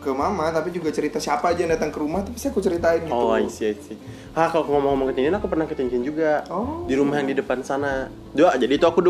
ke 0.00 0.08
mama 0.08 0.48
tapi 0.48 0.72
juga 0.72 0.88
cerita 0.88 1.20
siapa 1.20 1.52
aja 1.52 1.60
yang 1.60 1.76
datang 1.76 1.92
ke 1.92 2.00
rumah 2.00 2.24
tapi 2.24 2.40
saya 2.40 2.48
aku 2.48 2.64
ceritain 2.64 3.04
gitu 3.04 3.12
Oh, 3.12 3.36
I 3.36 3.44
see, 3.46 3.68
I 3.68 3.76
see. 3.76 4.00
Ah, 4.32 4.48
kalau 4.48 4.64
ngomong-ngomong 4.70 5.12
ketindihan, 5.12 5.36
aku 5.36 5.44
pernah 5.44 5.68
ketindihan 5.68 6.00
juga. 6.00 6.30
Oh. 6.48 6.88
Di 6.88 6.96
rumah 6.96 7.20
yang 7.20 7.28
di 7.28 7.36
depan 7.36 7.60
sana. 7.60 8.08
Dua, 8.32 8.56
jadi 8.56 8.72
itu 8.72 8.86
aku 8.86 9.02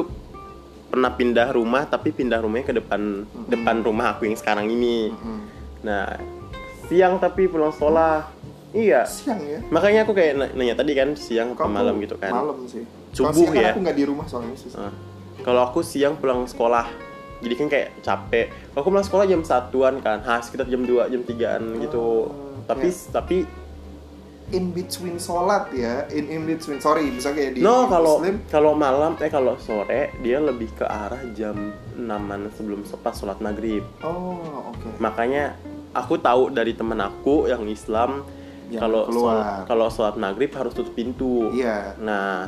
pernah 0.91 1.11
pindah 1.11 1.49
rumah, 1.51 1.87
tapi 1.87 2.11
pindah 2.11 2.39
rumahnya 2.39 2.67
ke 2.67 2.75
depan 2.75 3.01
depan 3.47 3.77
rumah 3.81 4.13
aku 4.13 4.27
yang 4.27 4.35
sekarang 4.35 4.67
ini. 4.67 5.09
Mm-mm. 5.09 5.39
Nah, 5.81 6.19
siang 6.85 7.17
tapi 7.17 7.47
pulang 7.47 7.71
sekolah. 7.71 8.43
Iya. 8.71 9.03
siang 9.03 9.43
ya 9.43 9.59
Makanya 9.67 10.07
aku 10.07 10.15
kayak 10.15 10.33
na- 10.33 10.53
nanya 10.53 10.79
tadi 10.79 10.95
kan 10.95 11.19
siang 11.19 11.59
atau 11.59 11.67
Kalau 11.67 11.75
malam 11.75 11.99
gitu 11.99 12.15
kan. 12.15 12.31
malam 12.31 12.63
sih 12.67 12.87
Subuh 13.11 13.51
kan 13.51 13.59
ya? 13.61 13.71
aku 13.71 13.83
nggak 13.83 13.99
di 13.99 14.05
rumah 14.07 14.27
soalnya 14.27 14.55
susah 14.55 14.79
Nah, 14.81 14.95
kalau 15.41 15.67
aku 15.67 15.83
siang 15.83 16.15
pulang 16.15 16.47
sekolah, 16.47 16.87
jadi 17.41 17.55
kan 17.57 17.67
kayak 17.67 17.89
capek. 17.99 18.47
Kalau 18.71 18.79
aku 18.79 18.89
pulang 18.89 19.03
sekolah 19.03 19.25
jam 19.27 19.43
satuan 19.43 19.99
kan, 19.99 20.21
ha 20.21 20.39
sekitar 20.39 20.69
jam 20.69 20.85
2, 20.85 21.09
jam 21.09 21.19
3an 21.21 21.63
gitu. 21.81 22.31
Oh, 22.31 22.63
Tapi 22.63 22.87
ya. 22.87 23.11
tapi 23.11 23.37
in 24.51 24.71
between 24.71 25.17
sholat 25.17 25.71
ya 25.71 26.07
in 26.11 26.27
in 26.27 26.43
between 26.45 26.79
sorry 26.79 27.11
bisa 27.11 27.31
kayak 27.31 27.55
di 27.55 27.63
no 27.63 27.87
kalau 27.87 28.19
muslim 28.19 28.37
kalau 28.51 28.73
malam 28.75 29.15
eh 29.19 29.31
kalau 29.31 29.55
sore 29.57 30.11
dia 30.21 30.39
lebih 30.39 30.71
ke 30.75 30.83
arah 30.83 31.23
jam 31.33 31.75
6 31.95 32.07
sebelum 32.57 32.81
pas 32.99 33.15
sholat 33.15 33.39
maghrib. 33.39 33.85
oh 34.03 34.73
oke 34.73 34.99
Makanya 34.99 35.55
aku 35.93 36.17
tahu 36.17 36.51
dari 36.51 36.73
temen 36.73 36.99
aku 36.99 37.47
yang 37.47 37.63
Islam 37.67 38.25
kalau 38.71 39.11
sholat, 39.11 39.67
kalau 39.67 39.87
sholat 39.91 40.15
maghrib 40.15 40.51
harus 40.55 40.71
tutup 40.71 40.95
pintu. 40.95 41.51
iya 41.51 41.99
Nah, 41.99 42.47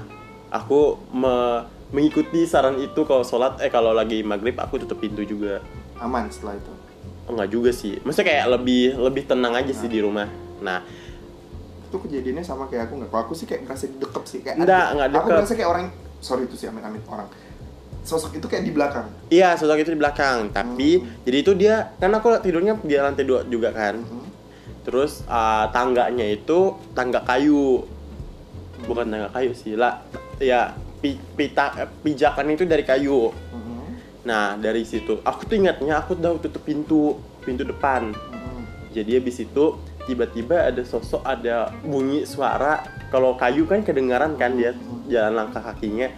aku 0.48 0.94
me- 1.10 1.66
mengikuti 1.90 2.46
saran 2.46 2.78
itu 2.78 3.02
kalau 3.02 3.26
sholat 3.26 3.58
eh 3.58 3.68
kalau 3.68 3.90
lagi 3.90 4.22
maghrib 4.22 4.54
aku 4.56 4.78
tutup 4.80 5.02
pintu 5.02 5.26
juga. 5.26 5.58
aman 5.98 6.26
setelah 6.30 6.58
itu 6.58 6.72
Enggak 7.22 7.48
juga 7.50 7.70
sih. 7.70 7.98
Maksudnya 8.02 8.26
kayak 8.34 8.46
lebih 8.58 8.82
lebih 8.98 9.22
tenang 9.26 9.54
aja 9.54 9.70
sih 9.70 9.86
di 9.86 10.02
rumah. 10.02 10.26
Nah, 10.58 10.82
itu 11.92 12.00
kejadiannya 12.00 12.40
sama 12.40 12.64
kayak 12.66 12.88
aku 12.88 12.94
nggak 12.96 13.10
kalau 13.10 13.22
aku 13.22 13.34
sih 13.36 13.44
kayak 13.44 13.68
merasa 13.68 13.84
dekep 13.84 14.24
sih 14.24 14.40
kayak 14.40 14.56
Nggak, 14.56 14.72
ada- 14.72 14.90
nggak 14.90 15.08
aku 15.10 15.16
deket. 15.20 15.36
merasa 15.36 15.52
kayak 15.52 15.68
orang 15.68 15.84
sorry 16.18 16.42
itu 16.42 16.56
sih 16.56 16.66
amit 16.66 16.80
amit 16.80 17.04
orang 17.04 17.28
sosok 18.02 18.32
itu 18.34 18.46
kayak 18.48 18.64
di 18.64 18.72
belakang 18.72 19.06
iya 19.28 19.52
sosok 19.52 19.78
itu 19.78 19.90
di 19.90 20.00
belakang. 20.00 20.48
Tapi 20.50 20.90
jadi 21.22 21.36
itu 21.38 21.52
dia 21.52 21.92
kan 21.94 22.10
aku 22.10 22.32
tidurnya 22.40 22.80
di 22.80 22.96
lantai 22.96 23.22
dua 23.22 23.44
juga 23.44 23.70
kan. 23.70 24.00
Mhm. 24.00 24.26
Terus 24.82 25.22
uh, 25.24 25.68
tangganya 25.68 26.24
itu 26.26 26.58
tangga 26.90 27.20
kayu. 27.20 27.84
bukan 28.82 29.06
tangga 29.06 29.30
kayu 29.30 29.52
sih 29.52 29.78
lah 29.78 30.02
ya 30.38 30.74
pi, 30.98 31.14
pita 31.14 31.70
eh, 31.76 31.86
pijakan 32.02 32.50
itu 32.50 32.64
dari 32.64 32.82
kayu 32.82 33.30
Mhm. 33.30 33.82
nah 34.22 34.56
dari 34.56 34.82
situ 34.82 35.22
aku 35.22 35.46
tuh 35.46 35.54
ingatnya 35.54 35.98
aku 35.98 36.14
udah 36.14 36.34
tutup 36.36 36.62
pintu 36.62 37.14
pintu 37.38 37.62
depan 37.62 38.10
Mhm. 38.10 38.90
jadi 38.90 39.22
habis 39.22 39.38
itu 39.38 39.78
tiba-tiba 40.06 40.68
ada 40.68 40.82
sosok 40.82 41.22
ada 41.22 41.70
bunyi 41.84 42.26
suara. 42.26 42.82
Kalau 43.12 43.36
kayu 43.36 43.68
kan 43.68 43.84
kedengaran 43.84 44.34
kan 44.40 44.56
dia 44.56 44.74
jalan 45.08 45.44
langkah 45.44 45.62
kakinya. 45.62 46.08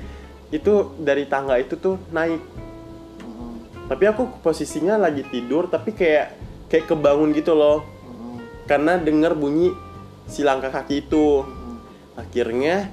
Itu 0.48 0.94
dari 1.00 1.26
tangga 1.26 1.58
itu 1.58 1.74
tuh 1.76 1.98
naik. 2.14 2.40
Tapi 3.84 4.04
aku 4.08 4.40
posisinya 4.40 4.96
lagi 4.96 5.26
tidur 5.28 5.68
tapi 5.68 5.92
kayak 5.92 6.32
kayak 6.70 6.88
kebangun 6.88 7.34
gitu 7.36 7.52
loh. 7.52 7.84
Karena 8.64 8.96
dengar 8.96 9.36
bunyi 9.36 9.74
si 10.24 10.40
langkah 10.40 10.72
kaki 10.72 11.04
itu. 11.04 11.44
Akhirnya 12.14 12.88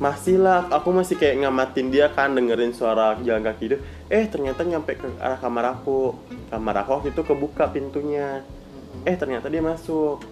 masih 0.00 0.40
lah 0.40 0.66
aku 0.72 0.90
masih 0.90 1.20
kayak 1.20 1.44
ngamatin 1.44 1.92
dia 1.92 2.08
kan 2.10 2.32
dengerin 2.32 2.72
suara 2.72 3.18
jalan 3.20 3.44
kaki 3.44 3.64
itu. 3.68 3.76
Eh 4.08 4.24
ternyata 4.30 4.64
nyampe 4.64 4.96
ke 4.96 5.08
arah 5.20 5.36
kamar 5.36 5.76
aku. 5.76 6.16
Kamar 6.48 6.86
aku 6.86 7.10
itu 7.10 7.20
kebuka 7.20 7.68
pintunya. 7.68 8.40
Eh 9.04 9.16
ternyata 9.16 9.48
dia 9.48 9.62
masuk. 9.64 10.22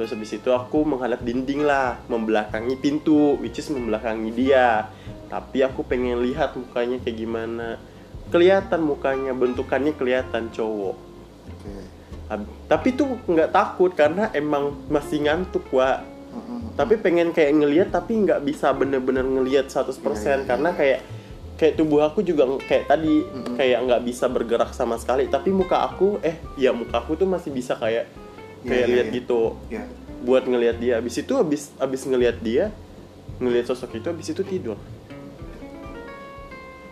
Terus 0.00 0.16
habis 0.16 0.32
itu 0.32 0.48
aku 0.48 0.80
menghadap 0.88 1.20
dinding 1.20 1.60
lah 1.60 2.00
membelakangi 2.08 2.72
pintu 2.80 3.36
which 3.36 3.60
is 3.60 3.68
membelakangi 3.68 4.32
dia. 4.32 4.88
Tapi 5.28 5.60
aku 5.60 5.84
pengen 5.84 6.24
lihat 6.24 6.56
mukanya 6.56 6.96
kayak 7.04 7.16
gimana. 7.20 7.76
Kelihatan 8.32 8.80
mukanya 8.80 9.36
bentukannya 9.36 9.92
kelihatan 9.92 10.48
cowok. 10.48 10.96
Oke. 11.52 11.74
Hab- 12.32 12.48
tapi 12.64 12.96
tuh 12.96 13.18
nggak 13.28 13.52
takut 13.52 13.92
karena 13.92 14.32
emang 14.32 14.72
masih 14.88 15.26
ngantuk 15.26 15.68
wa 15.74 16.00
tapi 16.78 16.96
pengen 16.96 17.34
kayak 17.34 17.52
ngelihat 17.60 17.88
tapi 17.90 18.22
nggak 18.24 18.40
bisa 18.46 18.70
bener-bener 18.72 19.26
ngelihat 19.26 19.68
100% 19.68 19.90
Iya, 19.90 20.40
iya, 20.40 20.46
karena 20.46 20.70
iya. 20.72 20.78
kayak 20.78 21.00
kayak 21.60 21.76
tubuh 21.76 22.00
aku 22.00 22.24
juga 22.24 22.48
kayak 22.64 22.88
tadi 22.88 23.20
Mm-mm. 23.20 23.60
kayak 23.60 23.84
nggak 23.84 24.02
bisa 24.02 24.26
bergerak 24.26 24.72
sama 24.72 24.96
sekali 24.96 25.28
tapi 25.28 25.52
muka 25.52 25.84
aku 25.84 26.16
eh 26.24 26.40
ya 26.56 26.72
muka 26.72 26.96
aku 26.96 27.14
tuh 27.14 27.28
masih 27.28 27.52
bisa 27.52 27.76
kayak 27.76 28.08
Iya, 28.60 28.68
kayak 28.68 28.80
iya, 28.84 28.92
lihat 28.96 29.06
iya. 29.06 29.16
gitu 29.20 29.40
Ya. 29.68 29.84
buat 30.20 30.44
ngelihat 30.44 30.76
dia 30.76 30.92
habis 30.96 31.16
itu 31.16 31.32
habis 31.32 31.68
habis 31.76 32.00
ngelihat 32.04 32.40
dia 32.40 32.72
ngelihat 33.36 33.68
sosok 33.68 33.96
itu 33.96 34.08
habis 34.08 34.24
itu 34.26 34.40
tidur 34.40 34.76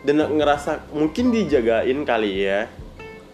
dan 0.01 0.17
ngerasa 0.17 0.89
mungkin 0.93 1.29
dijagain 1.29 2.05
kali 2.05 2.45
ya 2.45 2.69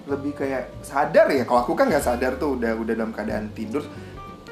Lebih 0.05 0.37
kayak 0.37 0.85
sadar 0.85 1.33
ya. 1.33 1.49
Kalau 1.49 1.65
aku 1.65 1.73
kan 1.73 1.89
nggak 1.89 2.05
sadar 2.05 2.37
tuh 2.37 2.61
udah 2.61 2.77
udah 2.77 2.93
dalam 2.93 3.09
keadaan 3.09 3.49
tidur. 3.51 3.81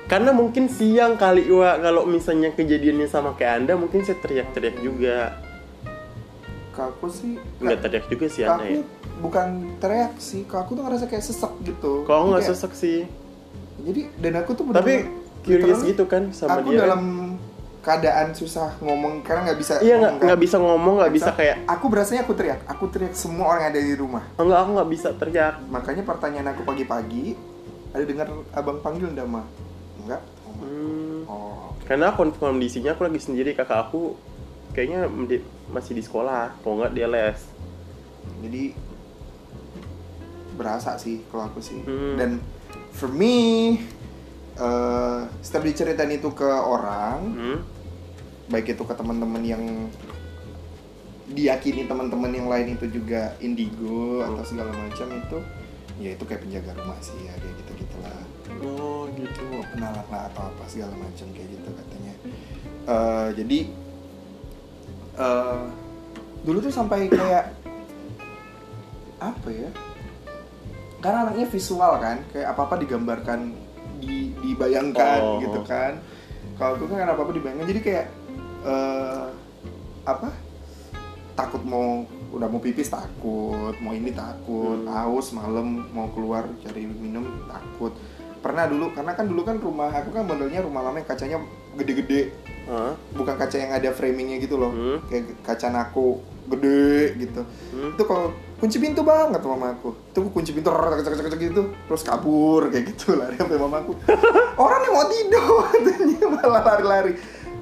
karena 0.02 0.32
mungkin 0.32 0.68
siang 0.68 1.16
kali 1.16 1.44
wa 1.48 1.76
kalau 1.78 2.04
misalnya 2.04 2.52
kejadiannya 2.52 3.04
sama 3.04 3.32
kayak 3.32 3.64
anda 3.64 3.76
mungkin 3.76 4.00
saya 4.00 4.16
teriak-teriak 4.18 4.76
juga 4.78 5.40
Kalau 6.72 6.88
aku 6.96 7.06
sih 7.12 7.36
nggak 7.60 7.78
teriak 7.84 8.04
juga 8.08 8.26
sih 8.32 8.42
aku 8.48 8.64
ya? 8.64 8.82
bukan 9.20 9.48
teriak 9.76 10.12
sih. 10.16 10.42
Kalau 10.48 10.64
aku 10.64 10.72
tuh 10.80 10.82
ngerasa 10.88 11.04
kayak 11.06 11.24
sesek 11.24 11.52
gitu. 11.62 12.04
kalau 12.08 12.32
nggak 12.32 12.48
sesek 12.48 12.72
sih? 12.72 13.04
Jadi 13.82 14.08
dan 14.20 14.32
aku 14.40 14.50
tuh 14.56 14.64
tapi 14.72 15.04
curious 15.42 15.82
gitu 15.84 16.04
kan 16.06 16.30
sama 16.30 16.62
aku 16.62 16.70
dia. 16.72 16.86
dalam 16.86 17.34
keadaan 17.82 18.30
susah 18.30 18.78
ngomong 18.78 19.26
karena 19.26 19.50
nggak 19.50 19.58
bisa 19.58 19.72
iya 19.82 19.98
nggak 19.98 20.14
kan. 20.14 20.24
nggak 20.30 20.40
bisa 20.46 20.56
ngomong 20.62 21.02
nggak 21.02 21.14
bisa 21.18 21.30
kayak 21.34 21.66
aku 21.66 21.90
berasanya 21.90 22.22
aku 22.22 22.34
teriak 22.38 22.62
aku 22.70 22.84
teriak 22.86 23.14
semua 23.18 23.50
orang 23.50 23.66
yang 23.66 23.72
ada 23.74 23.82
di 23.82 23.94
rumah. 23.98 24.22
Enggak 24.38 24.58
aku 24.62 24.70
nggak 24.78 24.90
bisa 24.94 25.08
teriak. 25.18 25.54
Makanya 25.66 26.02
pertanyaan 26.06 26.48
aku 26.54 26.62
pagi-pagi 26.62 27.34
ada 27.92 28.04
dengar 28.06 28.26
abang 28.56 28.78
panggil 28.80 29.10
ndak 29.12 29.26
mah 29.28 29.44
enggak 30.02 30.22
oh, 30.46 30.52
Hmm, 30.62 31.26
oh. 31.26 31.74
Karena 31.82 32.14
kondisinya 32.14 32.94
aku 32.94 33.02
lagi 33.04 33.18
sendiri 33.18 33.52
kakak 33.52 33.90
aku 33.90 34.14
kayaknya 34.72 35.08
di- 35.28 35.44
masih 35.68 35.92
di 35.96 36.02
sekolah 36.04 36.60
kalau 36.60 36.82
nggak 36.82 36.92
dia 36.92 37.08
les. 37.08 37.40
Jadi 38.42 38.64
berasa 40.52 41.00
sih 41.00 41.24
kalau 41.32 41.48
aku 41.48 41.60
sih. 41.64 41.80
Hmm. 41.82 42.14
dan 42.20 42.30
for 42.92 43.08
me 43.08 43.78
eh 44.52 45.20
setiap 45.40 45.64
diceritain 45.64 46.12
itu 46.12 46.28
ke 46.36 46.44
orang 46.44 47.18
hmm? 47.24 47.58
baik 48.52 48.76
itu 48.76 48.84
ke 48.84 48.92
teman-teman 48.92 49.40
yang 49.40 49.64
diyakini 51.32 51.88
teman-teman 51.88 52.28
yang 52.36 52.52
lain 52.52 52.76
itu 52.76 52.84
juga 52.92 53.32
indigo 53.40 54.20
atau 54.20 54.44
segala 54.44 54.68
macam 54.76 55.08
itu 55.08 55.38
ya 55.96 56.12
itu 56.12 56.24
kayak 56.28 56.44
penjaga 56.44 56.76
rumah 56.76 57.00
sih 57.00 57.16
ya 57.24 57.32
kayak 57.40 57.54
gitu 57.64 57.72
gitulah 57.80 58.20
oh 58.60 59.08
gitu. 59.16 59.44
Penalat 59.72 60.04
lah 60.12 60.28
atau 60.28 60.52
apa 60.52 60.64
segala 60.68 60.92
macam 61.00 61.26
kayak 61.32 61.48
gitu 61.48 61.68
katanya. 61.72 62.14
Eh, 62.82 63.28
jadi 63.40 63.58
eh 65.12 65.60
dulu 66.42 66.58
tuh 66.58 66.72
sampai 66.72 67.06
kayak 67.06 67.54
apa 69.18 69.48
ya 69.48 69.70
karena 70.98 71.18
anaknya 71.26 71.46
visual 71.46 71.92
kan 71.98 72.18
kayak 72.30 72.48
apa 72.50 72.60
apa 72.62 72.74
digambarkan 72.78 73.54
di, 73.98 74.34
dibayangkan 74.38 75.18
Oh. 75.22 75.38
gitu 75.38 75.60
kan 75.62 75.98
kalau 76.58 76.74
aku 76.74 76.90
kan 76.90 77.06
apa 77.06 77.20
apa 77.20 77.32
dibayangkan 77.32 77.66
jadi 77.66 77.80
kayak 77.80 78.06
eh 78.62 79.26
apa 80.02 80.28
takut 81.32 81.62
mau 81.62 82.02
udah 82.32 82.48
mau 82.48 82.58
pipis 82.58 82.90
takut 82.90 83.74
mau 83.78 83.94
ini 83.94 84.10
takut 84.10 84.82
Hmm. 84.82 84.90
haus 84.90 85.30
malam 85.30 85.86
mau 85.90 86.10
keluar 86.10 86.50
cari 86.58 86.86
minum 86.86 87.46
takut 87.46 87.94
pernah 88.42 88.66
dulu 88.66 88.90
karena 88.90 89.14
kan 89.14 89.30
dulu 89.30 89.42
kan 89.42 89.56
rumah 89.58 89.86
aku 89.88 90.10
kan 90.10 90.26
modelnya 90.26 90.66
rumah 90.66 90.82
lama 90.82 90.98
yang 90.98 91.06
kacanya 91.06 91.38
gede-gede. 91.76 92.32
Hah? 92.62 92.94
bukan 93.18 93.34
kaca 93.34 93.56
yang 93.58 93.74
ada 93.74 93.90
framingnya 93.90 94.38
gitu 94.38 94.54
loh. 94.54 94.70
Hmm. 94.70 95.02
kayak 95.10 95.34
kaca 95.42 95.66
naku 95.68 96.22
gede 96.46 97.18
gitu. 97.18 97.42
Hmm. 97.74 97.90
itu 97.94 98.02
kalau 98.06 98.30
kunci 98.62 98.78
pintu 98.78 99.02
banget 99.02 99.42
mama 99.42 99.74
aku. 99.74 99.90
Itu 100.14 100.22
aku 100.22 100.30
kunci 100.30 100.54
pintu 100.54 100.70
cek 100.70 101.02
cek 101.02 101.26
cek 101.26 101.40
gitu. 101.42 101.62
Terus 101.90 102.02
kabur 102.06 102.70
kayak 102.70 102.94
gitu 102.94 103.12
lari 103.18 103.34
sampai 103.34 103.58
mama 103.58 103.82
aku. 103.82 103.98
Orang 104.54 104.80
yang 104.86 104.94
mau 104.94 105.06
tidur 105.10 105.66
katanya 105.74 106.26
malah 106.30 106.62
lari-lari. 106.62 107.12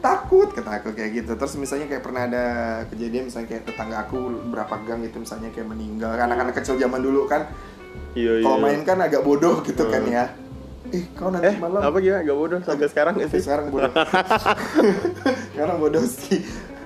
Takut 0.00 0.48
kata 0.52 0.80
aku 0.84 0.92
kayak 0.92 1.10
gitu. 1.24 1.32
Terus 1.36 1.54
misalnya 1.56 1.86
kayak 1.88 2.04
pernah 2.04 2.22
ada 2.28 2.44
kejadian 2.92 3.28
misalnya 3.28 3.48
kayak 3.56 3.62
tetangga 3.72 4.04
aku 4.04 4.16
berapa 4.52 4.74
gang 4.84 5.00
gitu 5.04 5.16
misalnya 5.24 5.48
kayak 5.48 5.68
meninggal. 5.68 6.12
Anak-anak 6.12 6.60
kecil 6.60 6.76
zaman 6.76 7.00
dulu 7.00 7.24
kan. 7.24 7.48
Iya 8.12 8.40
iya 8.40 8.44
kalau 8.44 8.58
main 8.60 8.84
kan 8.84 8.98
agak 9.00 9.22
bodoh 9.24 9.64
gitu 9.64 9.86
kan 9.88 10.02
Hmm. 10.04 10.12
ya 10.12 10.24
eh 10.90 11.04
kau 11.14 11.30
nanti 11.30 11.46
eh 11.46 11.56
malam. 11.56 11.80
apa 11.80 11.96
gimana? 11.98 12.22
Gak 12.22 12.36
bodoh 12.36 12.58
sampai 12.60 12.88
sekarang 12.88 13.14
sih? 13.22 13.40
sekarang 13.40 13.66
bodoh. 13.70 13.92
Sekarang 15.52 15.76
bodoh 15.78 16.04
sih. 16.04 16.40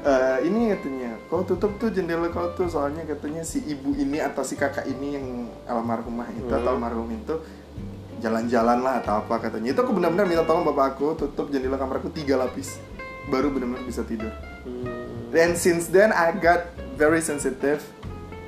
Eh, 0.05 0.38
ini 0.45 0.69
katanya 0.77 1.17
kau 1.33 1.40
tutup 1.43 1.81
tuh 1.81 1.88
jendela 1.88 2.29
kau 2.29 2.53
tuh 2.53 2.69
soalnya 2.69 3.09
katanya 3.09 3.40
si 3.40 3.64
ibu 3.64 3.97
ini 3.97 4.21
atau 4.21 4.45
si 4.45 4.53
kakak 4.53 4.85
ini 4.85 5.17
yang 5.17 5.27
almarhumah 5.64 6.29
itu 6.31 6.45
Hmm. 6.45 6.61
atau 6.61 6.77
almarhum 6.77 7.09
itu 7.09 7.40
jalan-jalan 8.21 8.85
lah 8.85 9.01
atau 9.01 9.25
apa 9.25 9.40
katanya. 9.40 9.73
Itu 9.73 9.81
aku 9.81 9.97
benar-benar 9.97 10.29
minta 10.29 10.45
tolong 10.45 10.64
bapak 10.64 10.97
aku 10.97 11.17
tutup 11.17 11.49
jendela 11.49 11.77
kamar 11.77 12.05
aku 12.05 12.12
tiga 12.12 12.37
lapis 12.37 12.77
baru 13.27 13.49
benar-benar 13.49 13.85
bisa 13.85 14.05
tidur. 14.05 14.29
Hmm. 14.64 15.33
and 15.35 15.59
since 15.59 15.88
then 15.88 16.12
I 16.12 16.31
got 16.31 16.69
very 16.95 17.19
sensitive 17.19 17.83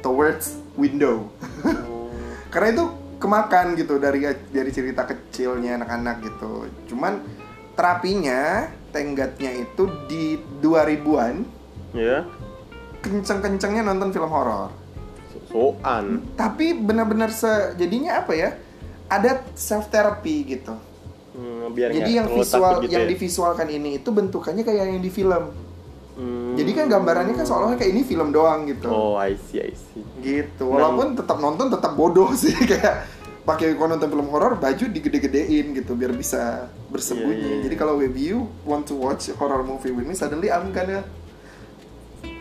towards 0.01 0.55
window. 0.77 1.33
Oh. 1.64 2.12
karena 2.53 2.73
itu 2.73 2.85
kemakan 3.26 3.74
gitu 3.74 3.98
dari 3.98 4.22
dari 4.48 4.70
cerita 4.70 5.02
kecilnya 5.02 5.82
anak-anak 5.82 6.16
gitu. 6.22 6.70
Cuman 6.86 7.26
terapinya 7.74 8.70
tenggatnya 8.94 9.50
itu 9.52 9.84
di 10.06 10.38
2000-an 10.62 11.34
ya 11.92 12.24
kenceng-kencengnya 13.02 13.82
nonton 13.82 14.14
film 14.14 14.30
horor. 14.30 14.70
So- 15.28 15.42
soan. 15.82 16.22
Tapi 16.38 16.78
benar-benar 16.78 17.28
se 17.28 17.74
jadinya 17.74 18.22
apa 18.22 18.32
ya 18.32 18.50
ada 19.06 19.42
self 19.54 19.90
therapy 19.90 20.46
gitu. 20.46 20.74
Hmm, 21.36 21.68
biar 21.76 21.92
jadi 21.92 22.24
yang 22.24 22.32
visual 22.32 22.80
gitu 22.80 22.96
yang 22.96 23.04
ya. 23.04 23.10
divisualkan 23.12 23.68
ini 23.68 24.00
itu 24.00 24.08
bentukannya 24.08 24.64
kayak 24.64 24.88
yang 24.88 25.02
di 25.02 25.10
film. 25.10 25.66
Hmm. 26.16 26.56
jadi 26.56 26.72
kan 26.72 26.88
gambarannya 26.88 27.36
kan 27.36 27.44
seolah 27.44 27.76
kayak 27.76 27.92
ini 27.92 28.00
film 28.00 28.32
doang 28.32 28.64
gitu. 28.64 28.88
Oh 28.88 29.20
I 29.20 29.36
see 29.36 29.60
I 29.60 29.76
see. 29.76 30.00
Gitu 30.24 30.64
Nah. 30.64 30.80
walaupun 30.88 31.12
tetap 31.12 31.36
nonton 31.36 31.68
tetap 31.68 31.92
bodoh 31.92 32.32
sih 32.40 32.56
kayak 32.56 33.04
pakai 33.46 33.78
kalau 33.78 33.94
nonton 33.94 34.11
film 34.11 34.26
horor 34.35 34.59
baju 34.59 34.85
digede-gedein 34.90 35.70
gitu 35.78 35.94
biar 35.94 36.11
bisa 36.11 36.66
bersembunyi. 36.90 37.38
Iya, 37.38 37.46
iya, 37.46 37.54
iya. 37.54 37.64
jadi 37.70 37.74
kalau 37.78 38.02
if 38.02 38.12
you 38.18 38.50
want 38.66 38.90
to 38.90 38.98
watch 38.98 39.30
horror 39.38 39.62
movie 39.62 39.94
with 39.94 40.02
me 40.02 40.18
suddenly 40.18 40.50
I'm 40.50 40.74
gonna 40.74 41.06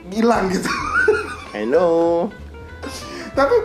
hilang 0.09 0.49
gitu. 0.49 0.65
I 1.53 1.69
know. 1.69 2.33
Tapi 3.37 3.55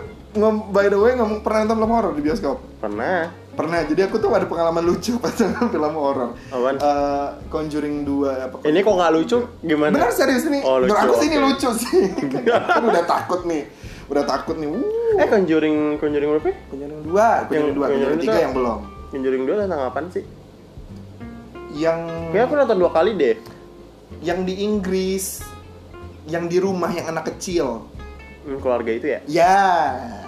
by 0.69 0.85
the 0.87 1.01
way 1.01 1.17
ngomong 1.17 1.41
pernah 1.41 1.65
nonton 1.65 1.77
film 1.81 1.91
horor 1.91 2.13
di 2.13 2.21
bioskop? 2.21 2.61
Pernah. 2.77 3.33
Pernah. 3.51 3.83
Jadi 3.83 4.01
aku 4.05 4.15
tuh 4.21 4.29
ada 4.31 4.45
pengalaman 4.45 4.85
lucu 4.85 5.17
pas 5.23 5.33
nonton 5.33 5.67
film 5.73 5.95
horor 5.97 6.37
Apaan? 6.53 6.77
Eh, 6.77 7.27
Conjuring 7.49 8.05
2 8.05 8.45
apa 8.47 8.55
ini 8.69 8.85
kok 8.85 8.93
nggak 8.93 9.11
lucu? 9.17 9.37
Gimana? 9.65 9.93
Benar 9.97 10.13
serius 10.13 10.45
nih 10.45 10.61
Oh, 10.61 10.77
lucu, 10.77 10.93
menurut 10.93 11.09
aku 11.09 11.13
sih 11.17 11.27
ini 11.27 11.37
lucu 11.41 11.69
sih. 11.73 12.01
Kan 12.69 12.83
udah 12.85 13.03
takut 13.09 13.49
nih 13.49 13.65
udah 14.11 14.23
takut 14.23 14.55
nih 14.55 14.67
Wuh. 14.67 14.83
eh 15.15 15.25
Conjuring 15.25 15.77
Conjuring 15.95 16.29
berapa? 16.29 16.51
Conjuring 16.67 16.99
2 17.01 17.15
Conjuring 17.47 17.73
2 17.73 17.79
Conjuring 17.79 17.79
Conjuring 17.79 18.19
3 18.19 18.27
itu- 18.27 18.41
yang 18.41 18.53
belum 18.53 18.79
Conjuring 19.07 19.43
2 19.45 19.61
tentang 19.61 19.81
apaan 19.81 20.07
sih 20.09 20.23
yang 21.73 21.99
Kayak 22.29 22.43
aku 22.45 22.55
nonton 22.57 22.77
dua 22.77 22.91
kali 22.91 23.11
deh. 23.13 23.35
yang 24.19 24.43
di 24.43 24.59
Inggris 24.61 25.39
yang 26.27 26.45
di 26.45 26.57
rumah 26.57 26.91
yang 26.91 27.07
anak 27.07 27.31
kecil 27.31 27.87
Hmm, 28.41 28.57
keluarga 28.57 28.89
itu 28.89 29.05
ya. 29.07 29.19
ya 29.23 29.57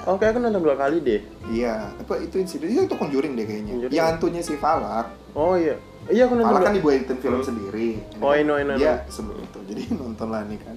Oh, 0.06 0.15
kayak 0.15 0.32
aku 0.32 0.39
nonton 0.39 0.62
dua 0.62 0.76
kali 0.76 0.98
deh. 1.00 1.19
iya 1.50 1.91
apa 1.93 2.19
itu 2.19 2.38
insiden 2.38 2.69
itu 2.69 2.88
Conjuring 2.89 3.34
deh 3.34 3.43
kayaknya 3.43 3.72
Conjuring. 3.76 3.91
yang 3.91 4.06
hantunya 4.08 4.39
si 4.39 4.56
Falak 4.56 5.12
Oh 5.34 5.54
iya. 5.54 5.76
Iya 6.06 6.28
aku 6.28 6.34
nonton. 6.34 6.48
Falak 6.50 6.62
dua- 6.62 6.67
kan 6.67 6.74
dibuatin 6.74 7.17
film 7.17 7.41
sendiri 7.41 8.00
Oh, 8.17 8.30
I 8.30 8.41
know, 8.41 8.54
I 8.54 8.63
know, 8.63 8.74
I 8.74 8.80
dia 8.80 9.04
sebelum 9.08 9.38
itu 9.38 9.60
jadi 9.65 9.82
nonton 10.00 10.28
lah 10.30 10.46
nih 10.46 10.58
kan 10.58 10.76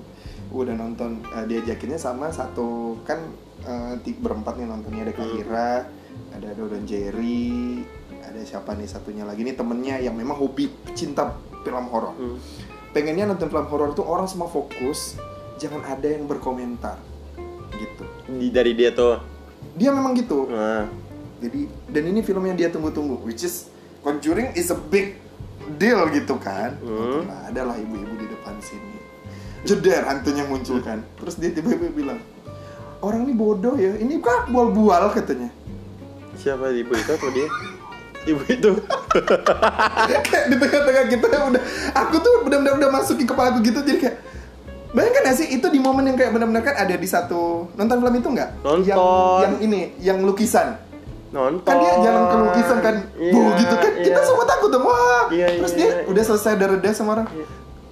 udah 0.49 0.75
nonton 0.75 1.23
eh, 1.27 1.45
diajakinnya 1.45 1.97
sama 1.97 2.29
satu 2.29 3.01
kan 3.03 3.19
ti- 3.99 4.15
berempat 4.15 4.55
nih 4.55 4.65
nontonnya 4.65 5.03
ada 5.03 5.13
Hmm. 5.13 5.21
Kahira 5.21 5.73
ada 6.31 6.49
Dodon 6.53 6.85
Jerry 6.85 7.83
ada 8.21 8.39
siapa 8.41 8.73
nih 8.73 8.85
satunya 8.85 9.23
lagi 9.23 9.43
nih 9.43 9.55
temennya 9.55 9.99
yang 9.99 10.13
memang 10.13 10.37
hobi 10.37 10.67
cinta 10.93 11.35
film 11.61 11.87
horor 11.89 12.15
Hmm. 12.15 12.39
pengennya 12.91 13.27
nonton 13.27 13.47
film 13.47 13.67
horor 13.67 13.91
tuh 13.93 14.05
orang 14.05 14.25
semua 14.25 14.47
fokus 14.47 15.19
jangan 15.57 15.83
ada 15.83 16.07
yang 16.07 16.25
berkomentar 16.25 17.01
gitu 17.73 18.05
Di, 18.29 18.49
dari 18.49 18.73
dia 18.73 18.91
tuh. 18.91 19.19
dia 19.73 19.91
memang 19.91 20.15
gitu 20.15 20.47
Nah, 20.47 20.87
jadi 21.39 21.61
dan 21.87 22.03
ini 22.07 22.21
film 22.21 22.45
yang 22.45 22.55
dia 22.55 22.69
tunggu-tunggu 22.69 23.21
which 23.23 23.43
is 23.43 23.69
Conjuring 23.99 24.55
is 24.55 24.71
a 24.71 24.79
big 24.79 25.19
deal 25.75 26.07
gitu 26.09 26.39
kan 26.39 26.79
Hmm. 26.79 27.27
nah 27.27 27.45
ada 27.45 27.63
lah 27.65 27.77
ibu-ibu 27.77 28.15
di 28.15 28.27
depan 28.27 28.55
sini 28.59 28.96
jeder 29.67 30.07
hantunya 30.07 30.47
muncul 30.47 30.79
kan 30.81 31.03
terus 31.19 31.35
dia 31.37 31.51
tiba-tiba 31.51 31.91
bilang 31.91 32.19
orang 33.03 33.27
ini 33.27 33.35
bodoh 33.35 33.75
ya 33.75 33.99
ini 33.99 34.23
kan 34.23 34.49
bual-bual 34.49 35.11
katanya 35.13 35.51
siapa 36.39 36.71
ibu 36.71 36.93
itu 36.95 37.11
atau 37.11 37.31
dia? 37.33 37.49
Ibu 38.27 38.43
itu. 38.51 38.71
kayak 40.27 40.51
di 40.51 40.59
tengah-tengah 40.59 41.05
kita 41.07 41.27
udah 41.31 41.63
aku 41.95 42.19
tuh 42.19 42.43
benar-benar 42.43 42.75
udah 42.75 42.91
masukin 42.91 43.23
kepala 43.23 43.55
aku 43.55 43.63
gitu 43.63 43.87
jadi 43.87 43.99
kayak 44.03 44.17
Bayangkan 44.97 45.29
gak 45.29 45.37
sih 45.37 45.47
itu 45.53 45.67
di 45.69 45.77
momen 45.77 46.09
yang 46.09 46.17
kayak 46.17 46.33
benar-benar 46.33 46.65
kan 46.65 46.75
ada 46.81 46.97
di 46.97 47.05
satu 47.05 47.69
nonton 47.77 48.01
film 48.01 48.15
itu 48.17 48.29
nggak? 48.33 48.51
Nonton. 48.65 48.87
Yang 48.89 49.01
yang 49.45 49.55
ini, 49.61 49.81
yang 50.01 50.19
lukisan. 50.25 50.81
Nonton. 51.37 51.69
Kan 51.69 51.77
dia 51.85 51.93
jalan 52.01 52.23
ke 52.25 52.37
lukisan 52.49 52.79
kan, 52.81 52.97
Iya, 53.21 53.33
bu 53.37 53.41
gitu 53.61 53.75
kan. 53.77 53.93
Kita 53.93 54.21
iya. 54.23 54.25
semua 54.25 54.45
takut 54.49 54.69
dong. 54.73 54.89
Wah. 54.89 55.29
Iya, 55.29 55.61
Terus 55.61 55.73
iya, 55.77 55.79
dia 55.79 55.89
iya. 56.01 56.03
udah 56.09 56.23
selesai 56.25 56.53
udah 56.57 56.69
reda 56.73 56.91
sama 56.97 57.11
orang. 57.13 57.27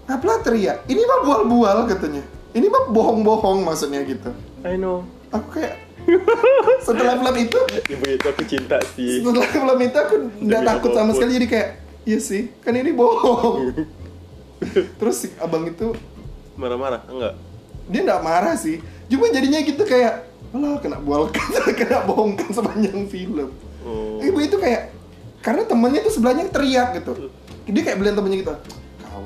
Ngapain 0.04 0.40
teriak? 0.40 0.76
Ini 0.84 1.00
mah 1.00 1.18
bual-bual 1.22 1.78
katanya. 1.86 2.22
Ini 2.52 2.66
mah 2.66 2.88
bohong-bohong 2.88 3.64
maksudnya 3.64 4.04
gitu. 4.04 4.30
I 4.62 4.76
know. 4.76 5.02
Aku 5.30 5.48
kayak 5.50 5.80
setelah 6.80 7.16
film 7.16 7.36
itu, 7.40 7.58
Ibu 7.88 8.04
itu 8.06 8.26
aku 8.28 8.42
cinta 8.44 8.76
sih. 8.92 9.24
setelah 9.24 9.48
film 9.48 9.78
itu 9.80 9.96
aku 9.96 10.14
nggak 10.38 10.62
takut 10.62 10.90
sama 10.92 11.10
sekali 11.10 11.32
jadi 11.34 11.48
kayak, 11.48 11.68
iya 12.04 12.18
sih, 12.20 12.52
kan 12.60 12.72
ini 12.72 12.92
bohong. 12.92 13.72
Terus 15.00 15.16
si 15.18 15.28
abang 15.36 15.64
itu 15.64 15.96
Marah-marah? 16.54 17.02
Enggak. 17.06 17.34
dia 17.84 18.00
nggak 18.00 18.22
marah 18.22 18.54
sih 18.54 18.80
cuma 19.04 19.28
jadinya 19.28 19.60
gitu 19.60 19.84
kayak 19.84 20.24
alah 20.50 20.80
kena 20.80 20.96
bualkan 20.96 21.44
kena 21.76 22.00
bohongkan 22.02 22.48
sepanjang 22.48 23.04
film 23.06 23.50
Oh. 23.84 24.16
ibu 24.16 24.40
itu 24.40 24.56
kayak 24.56 24.96
karena 25.38 25.68
temennya 25.68 26.00
itu 26.00 26.08
sebelahnya 26.10 26.48
teriak 26.48 26.96
gitu 26.96 27.28
dia 27.66 27.82
kayak 27.84 28.00
beliin 28.00 28.16
temennya 28.16 28.38
gitu 28.40 28.52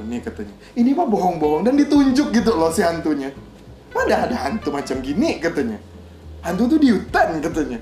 nih 0.09 0.21
katanya 0.25 0.55
ini 0.75 0.91
mah 0.97 1.07
bohong-bohong 1.07 1.63
dan 1.69 1.77
ditunjuk 1.77 2.33
gitu 2.33 2.53
loh 2.57 2.73
si 2.73 2.81
hantunya 2.81 3.31
mana 3.93 4.29
ada 4.29 4.37
hantu 4.49 4.73
macam 4.73 4.99
gini 5.05 5.39
katanya 5.39 5.79
hantu 6.43 6.77
tuh 6.77 6.79
di 6.81 6.89
hutan 6.93 7.39
katanya 7.45 7.79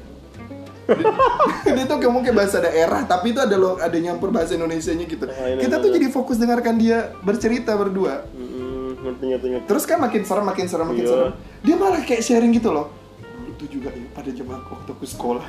dia 1.67 1.83
tuh 1.83 1.99
kayak 1.99 2.15
mungkin 2.15 2.31
bahasa 2.31 2.63
daerah 2.63 3.03
tapi 3.07 3.35
itu 3.35 3.43
ada 3.43 3.59
lo 3.59 3.75
ada 3.79 3.99
nyampur 3.99 4.31
bahasa 4.31 4.55
Indonesia 4.55 4.95
nya 4.95 5.03
gitu 5.03 5.27
ini, 5.27 5.67
kita 5.67 5.77
ini, 5.79 5.83
tuh 5.83 5.91
ini. 5.91 5.97
jadi 5.99 6.07
fokus 6.15 6.37
dengarkan 6.39 6.75
dia 6.79 7.11
bercerita 7.27 7.75
berdua 7.75 8.23
ngerti 9.07 9.25
ngerti 9.31 9.47
ngerti. 9.55 9.67
Terus 9.71 9.85
kan 9.87 9.99
makin 10.03 10.23
serem, 10.27 10.45
makin 10.45 10.67
serem, 10.67 10.87
makin 10.91 11.05
Iya. 11.07 11.13
serem. 11.15 11.33
Dia 11.63 11.77
malah 11.79 12.03
kayak 12.03 12.23
sharing 12.27 12.51
gitu 12.51 12.71
loh. 12.75 12.91
Itu 13.57 13.81
juga 13.81 13.89
ya 13.89 14.05
pada 14.13 14.29
zaman 14.29 14.61
waktu 14.69 14.91
aku 14.93 15.07
sekolah. 15.09 15.45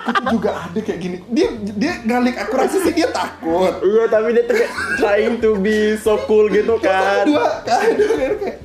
itu 0.00 0.24
juga 0.32 0.50
ada 0.64 0.80
kayak 0.80 1.00
gini. 1.04 1.16
Dia 1.28 1.48
dia 1.76 1.92
ngalik 2.08 2.36
aku 2.40 2.52
rasa 2.56 2.80
sih 2.80 2.96
dia 2.96 3.12
takut. 3.12 3.84
Iya 3.84 4.04
tapi 4.08 4.32
dia 4.32 4.44
kayak 4.48 4.70
trying 4.96 5.36
to 5.44 5.60
be 5.60 6.00
so 6.00 6.16
cool 6.24 6.48
gitu 6.48 6.80
kan. 6.80 7.28
Dua 7.28 7.60
kan 7.68 7.84
dia 8.00 8.08
kayak 8.16 8.56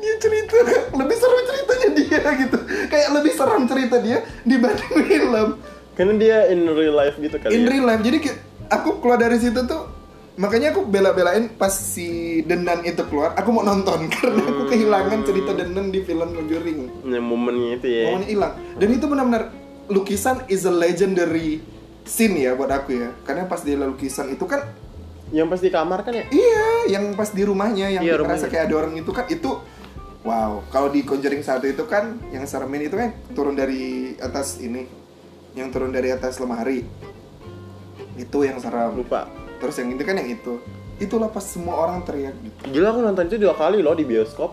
dia 0.00 0.14
cerita 0.16 0.56
lebih 0.96 1.16
seru 1.22 1.38
ceritanya 1.46 1.88
dia 1.94 2.22
gitu. 2.34 2.58
Kayak 2.90 3.08
lebih 3.14 3.32
serem 3.38 3.62
cerita 3.70 3.96
dia 4.02 4.18
dibanding 4.42 4.94
film. 5.14 5.48
Karena 5.94 6.14
dia 6.18 6.36
in 6.50 6.66
real 6.66 6.98
life 6.98 7.14
gitu 7.14 7.36
kali. 7.38 7.54
In 7.54 7.62
ya. 7.62 7.78
real 7.78 7.86
life. 7.86 8.02
Jadi 8.02 8.18
kayak 8.26 8.38
aku 8.74 8.98
keluar 8.98 9.22
dari 9.22 9.38
situ 9.38 9.62
tuh 9.70 9.99
makanya 10.32 10.70
aku 10.70 10.84
bela-belain 10.84 11.50
pas 11.50 11.70
si 11.70 12.08
Denan 12.42 12.82
itu 12.82 13.02
keluar, 13.04 13.34
aku 13.34 13.50
mau 13.50 13.62
nonton 13.62 14.06
karena 14.12 14.42
aku 14.42 14.62
Hmm. 14.62 14.70
kehilangan 14.70 15.20
cerita 15.22 15.50
Denan 15.52 15.88
di 15.88 16.00
film 16.00 16.30
Conjuring. 16.30 16.80
Yang 17.04 17.24
momennya 17.24 17.70
itu 17.76 17.86
ya. 17.88 18.04
Momennya 18.06 18.28
hilang. 18.28 18.52
Dan 18.74 18.88
itu 18.90 19.04
benar-benar 19.04 19.42
lukisan 19.86 20.46
is 20.46 20.62
a 20.62 20.70
legendary 20.70 21.58
scene 22.02 22.36
ya 22.36 22.54
buat 22.54 22.68
aku 22.68 22.94
ya. 22.94 23.10
Karena 23.22 23.44
pas 23.44 23.60
dia 23.60 23.74
lukisan 23.74 24.30
itu 24.30 24.44
kan 24.44 24.62
Yang 25.30 25.46
pas 25.48 25.60
di 25.60 25.70
kamar 25.70 25.98
kan 26.00 26.10
ya? 26.12 26.24
iya 26.26 26.66
yang 26.90 27.14
pas 27.14 27.30
di 27.30 27.42
rumahnya 27.42 27.86
yang 27.88 28.02
Iya, 28.02 28.18
rumahnya. 28.18 28.46
kayak 28.46 28.66
ada 28.66 28.74
orang 28.76 28.94
itu 28.94 29.10
kan 29.10 29.26
itu 29.26 29.62
wow. 30.20 30.58
Kalau 30.68 30.88
di 30.88 31.02
Conjuring 31.02 31.38
satu 31.40 31.64
itu 31.64 31.84
kan 31.84 32.18
yang 32.28 32.42
seremin 32.44 32.82
itu 32.82 32.94
kan 32.94 33.14
turun 33.30 33.54
dari 33.54 34.14
atas 34.16 34.58
ini 34.58 34.90
yang 35.52 35.70
turun 35.70 35.90
dari 35.90 36.10
atas 36.10 36.34
lemari. 36.36 36.82
Itu 38.16 38.42
yang 38.42 38.58
serem. 38.58 38.94
Lupa. 38.96 39.30
Terus 39.60 39.74
yang 39.78 39.88
itu 39.94 40.02
kan 40.02 40.16
yang 40.16 40.30
itu. 40.32 40.52
Itulah 41.00 41.28
pas 41.28 41.44
semua 41.44 41.76
orang 41.76 42.02
teriak 42.04 42.34
gitu. 42.40 42.60
Gila 42.72 42.92
aku 42.92 43.00
nonton 43.04 43.24
itu 43.28 43.36
dua 43.36 43.54
kali 43.56 43.84
loh 43.84 43.92
di 43.92 44.04
bioskop. 44.08 44.52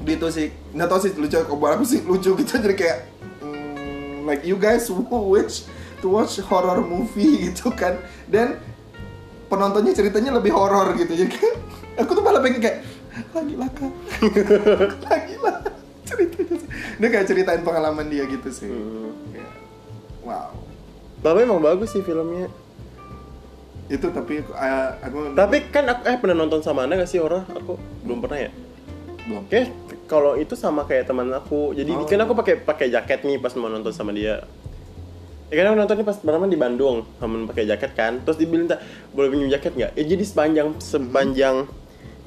Di 0.00 0.16
itu 0.16 0.28
sih, 0.32 0.48
nggak 0.76 0.88
tau 0.88 1.00
sih 1.00 1.12
lucu. 1.16 1.36
Buat 1.56 1.80
aku 1.80 1.84
sih 1.84 2.00
lucu 2.04 2.36
gitu 2.40 2.52
jadi 2.56 2.76
kayak 2.76 2.98
mm, 3.44 4.24
like 4.28 4.44
you 4.44 4.56
guys 4.56 4.88
who 4.92 5.04
wish 5.32 5.64
to 6.04 6.12
watch 6.12 6.40
horror 6.44 6.84
movie 6.84 7.48
gitu 7.52 7.72
kan. 7.72 8.00
Dan 8.28 8.60
penontonnya 9.50 9.92
ceritanya 9.92 10.38
lebih 10.38 10.54
horor 10.54 10.94
gitu 10.94 11.10
jadi 11.10 11.26
kayak, 11.26 11.54
aku 12.06 12.10
tuh 12.14 12.22
malah 12.22 12.38
pengen 12.38 12.62
kayak 12.62 12.78
lagi 13.34 13.54
lah 13.58 13.70
kak 13.74 13.92
lagi 15.10 15.34
lah 15.42 15.56
ceritanya 16.06 16.54
sih. 16.54 16.70
dia 17.02 17.08
kayak 17.10 17.26
ceritain 17.26 17.62
pengalaman 17.66 18.06
dia 18.06 18.24
gitu 18.30 18.48
sih 18.54 18.70
Hmm. 18.70 19.10
Wow 20.22 20.52
Tapi 21.20 21.44
emang 21.44 21.60
bagus 21.60 21.92
sih 21.92 22.00
filmnya. 22.00 22.48
Itu 23.90 24.06
tapi 24.14 24.38
aku, 24.38 24.54
ah, 24.54 24.94
aku 25.02 25.34
Tapi 25.34 25.56
kan 25.74 25.84
aku 25.90 26.02
eh 26.06 26.16
pernah 26.22 26.36
nonton 26.38 26.62
sama 26.62 26.86
anda 26.86 26.94
gak 26.94 27.10
sih 27.10 27.18
orang? 27.18 27.42
Aku 27.50 27.74
belum 28.06 28.22
pernah 28.22 28.38
ya. 28.38 28.50
belum 29.26 29.44
Oke, 29.46 29.60
kalau 30.06 30.38
itu 30.38 30.54
sama 30.54 30.86
kayak 30.86 31.10
teman 31.10 31.26
aku. 31.34 31.74
Jadi 31.74 31.90
Oh. 31.92 32.06
kan 32.06 32.22
aku 32.22 32.38
pakai 32.38 32.54
pakai 32.62 32.86
jaket 32.88 33.26
nih 33.26 33.36
pas 33.36 33.50
mau 33.58 33.66
nonton 33.66 33.90
sama 33.90 34.14
dia. 34.14 34.46
Ya 35.50 35.54
kan 35.58 35.74
aku 35.74 35.76
nontonnya 35.76 36.06
pas 36.06 36.18
pertama 36.22 36.46
di 36.46 36.54
Bandung, 36.54 37.02
sama 37.18 37.50
pakai 37.50 37.66
jaket 37.66 37.90
kan. 37.98 38.22
Terus 38.22 38.38
dibilang 38.38 38.70
tak 38.70 38.78
boleh 39.10 39.28
pinjam 39.28 39.50
jaket 39.50 39.72
nggak? 39.74 39.92
Ya 39.98 40.04
jadi 40.06 40.24
sepanjang 40.24 40.68
sepanjang 40.78 41.56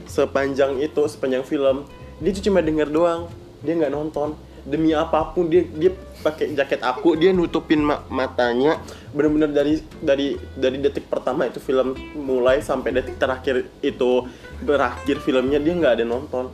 sepanjang 0.03 0.83
itu 0.83 1.01
sepanjang 1.07 1.47
film 1.47 1.87
dia 2.19 2.31
tuh 2.31 2.43
cuma 2.43 2.59
denger 2.59 2.87
doang, 2.87 3.31
dia 3.63 3.73
nggak 3.73 3.91
nonton. 3.91 4.35
Demi 4.63 4.95
apa 4.95 5.35
pun 5.35 5.51
dia 5.51 5.67
dia 5.67 5.91
pakai 6.23 6.55
jaket 6.55 6.79
aku, 6.79 7.15
dia 7.15 7.35
nutupin 7.35 7.83
ma- 7.83 8.03
matanya. 8.07 8.79
Bener-bener 9.13 9.53
dari 9.53 9.77
dari 10.01 10.27
dari 10.57 10.77
detik 10.81 11.05
pertama 11.05 11.45
itu 11.45 11.61
film 11.61 11.93
mulai 12.17 12.65
sampai 12.65 12.89
detik 12.97 13.21
terakhir 13.21 13.69
itu 13.85 14.25
berakhir 14.65 15.21
filmnya 15.21 15.61
dia 15.61 15.73
nggak 15.77 15.93
ada 16.01 16.05
nonton 16.07 16.49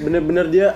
bener-bener 0.00 0.46
dia 0.48 0.66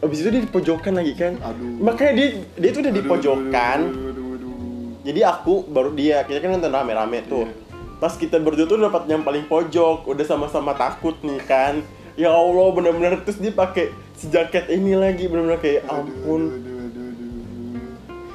abis 0.00 0.22
itu 0.22 0.28
dia 0.32 0.42
di 0.46 0.50
pojokan 0.50 0.94
lagi 0.96 1.12
kan 1.18 1.36
Aduh. 1.42 1.82
makanya 1.82 2.12
dia 2.16 2.28
dia 2.56 2.70
tuh 2.70 2.80
udah 2.86 2.94
di 2.94 3.02
pojokan 3.04 3.78
aduh, 3.90 4.08
aduh, 4.14 4.26
aduh, 4.38 4.50
aduh. 4.54 4.90
jadi 5.04 5.20
aku 5.28 5.66
baru 5.68 5.90
dia 5.92 6.22
kita 6.24 6.38
kan 6.40 6.56
nonton 6.56 6.72
rame-rame 6.72 7.18
tuh 7.26 7.44
Iya. 7.50 7.98
pas 8.00 8.14
kita 8.16 8.40
berdua 8.40 8.64
tuh 8.64 8.80
dapat 8.80 9.04
yang 9.12 9.20
paling 9.20 9.44
pojok 9.44 10.08
udah 10.08 10.24
sama-sama 10.24 10.72
takut 10.72 11.18
nih 11.20 11.42
kan 11.44 11.84
ya 12.16 12.32
allah 12.32 12.72
bener-bener 12.72 13.20
terus 13.26 13.36
dia 13.36 13.52
pakai 13.52 13.92
si 14.16 14.30
jaket 14.32 14.70
ini 14.72 14.96
lagi 14.96 15.26
bener-bener 15.28 15.60
kayak 15.60 15.82
Aduh, 15.84 15.98
ampun 16.00 16.42
aduh, 16.48 16.62
aduh, 16.62 16.78
aduh, 16.86 17.26
aduh. 17.26 17.84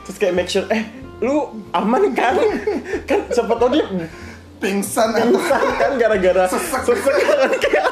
terus 0.06 0.18
kayak 0.20 0.34
make 0.38 0.52
sure 0.52 0.68
eh 0.70 0.86
lu 1.24 1.48
aman 1.72 2.04
kan 2.12 2.36
kan 3.10 3.20
siapa 3.32 3.54
tau 3.56 3.72
dia 3.72 3.88
pingsan 4.60 5.16
pingsan 5.16 5.66
kan 5.80 5.92
gara-gara 5.96 6.44
Sesek. 6.50 6.82
sesek 6.84 7.16
kan 7.24 7.52
kayak 7.60 7.86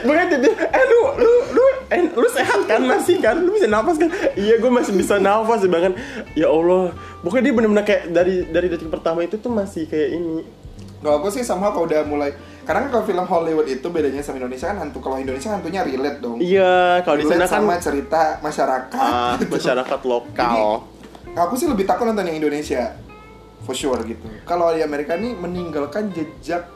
Makanya 0.00 0.38
dia 0.40 0.52
eh 0.54 0.84
lu, 0.86 1.00
lu, 1.20 1.32
lu, 1.52 1.64
eh, 1.92 2.04
lu 2.14 2.28
sehat 2.30 2.64
kan 2.64 2.80
masih 2.84 3.20
kan? 3.20 3.36
Lu 3.36 3.52
bisa 3.52 3.68
nafas 3.68 4.00
kan? 4.00 4.08
Iya 4.38 4.56
gue 4.56 4.70
masih 4.70 4.96
bisa 4.96 5.18
nafas 5.20 5.66
bahkan 5.66 5.92
Ya 6.32 6.48
Allah 6.48 6.94
Pokoknya 7.20 7.50
dia 7.50 7.54
bener-bener 7.54 7.84
kayak 7.84 8.02
dari 8.14 8.48
dari 8.48 8.66
detik 8.70 8.88
pertama 8.88 9.26
itu 9.26 9.36
tuh 9.36 9.52
masih 9.52 9.84
kayak 9.90 10.08
ini 10.16 10.46
Kalau 11.00 11.20
aku 11.20 11.28
sih 11.32 11.44
sama 11.44 11.72
kalau 11.72 11.88
udah 11.88 12.04
mulai 12.06 12.30
karena 12.60 12.86
kan 12.86 12.90
kalau 12.92 13.04
film 13.08 13.26
Hollywood 13.26 13.66
itu 13.66 13.86
bedanya 13.90 14.22
sama 14.22 14.38
Indonesia 14.38 14.70
kan 14.70 14.78
hantu 14.84 15.02
kalau 15.02 15.16
Indonesia 15.18 15.50
hantunya 15.50 15.80
relate 15.82 16.22
dong. 16.22 16.38
Iya 16.38 17.02
kalau 17.02 17.16
di 17.18 17.26
sana 17.26 17.48
kan 17.48 17.66
sama 17.66 17.74
cerita 17.82 18.38
masyarakat. 18.38 19.00
ah, 19.00 19.34
gitu. 19.40 19.58
masyarakat 19.58 20.00
lokal 20.06 20.54
Jadi, 20.54 20.89
aku 21.34 21.54
sih 21.54 21.66
lebih 21.66 21.86
takut 21.86 22.06
nonton 22.06 22.26
yang 22.26 22.38
Indonesia 22.42 22.96
for 23.62 23.76
sure 23.76 24.00
gitu. 24.02 24.24
Kalau 24.42 24.72
di 24.72 24.80
Amerika 24.80 25.14
nih 25.14 25.36
meninggalkan 25.36 26.10
jejak 26.10 26.66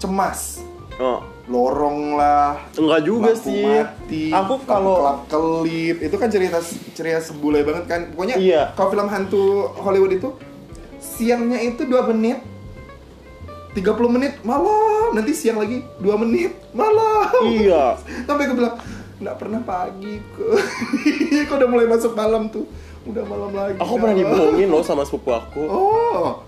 cemas, 0.00 0.64
oh. 0.96 1.20
Lorong 1.50 2.14
lah, 2.14 2.62
enggak 2.78 3.02
juga 3.02 3.34
sih. 3.34 3.66
mati, 3.66 4.30
aku 4.30 4.62
kalau 4.64 5.02
kelap 5.02 5.18
kelip 5.26 5.96
itu 5.98 6.16
kan 6.16 6.28
cerita 6.30 6.58
cerita 6.94 7.20
sebule 7.20 7.66
banget 7.66 7.84
kan. 7.90 8.00
Pokoknya 8.14 8.38
Iya. 8.38 8.62
kalau 8.78 8.88
film 8.94 9.08
hantu 9.10 9.74
Hollywood 9.82 10.14
itu 10.14 10.28
siangnya 11.02 11.58
itu 11.58 11.84
dua 11.84 12.06
menit 12.06 12.38
30 13.70 13.86
menit 14.10 14.34
malam. 14.42 15.14
Nanti 15.14 15.30
siang 15.30 15.62
lagi 15.62 15.78
2 16.02 16.22
menit 16.26 16.58
malam. 16.74 17.30
Iya. 17.46 17.94
Sampai 18.26 18.50
aku 18.50 18.58
bilang 18.58 18.74
nggak 19.20 19.36
pernah 19.36 19.60
pagi 19.60 20.16
kok 20.32 20.48
kok 21.52 21.56
udah 21.60 21.68
mulai 21.68 21.84
masuk 21.84 22.16
malam 22.16 22.48
tuh 22.48 22.64
udah 23.08 23.24
malam 23.24 23.52
lagi 23.56 23.76
aku 23.80 23.94
pernah 23.96 24.16
dibohongin 24.16 24.68
loh 24.68 24.84
sama 24.84 25.08
sepupu 25.08 25.32
aku. 25.32 25.62
Oh. 25.64 26.44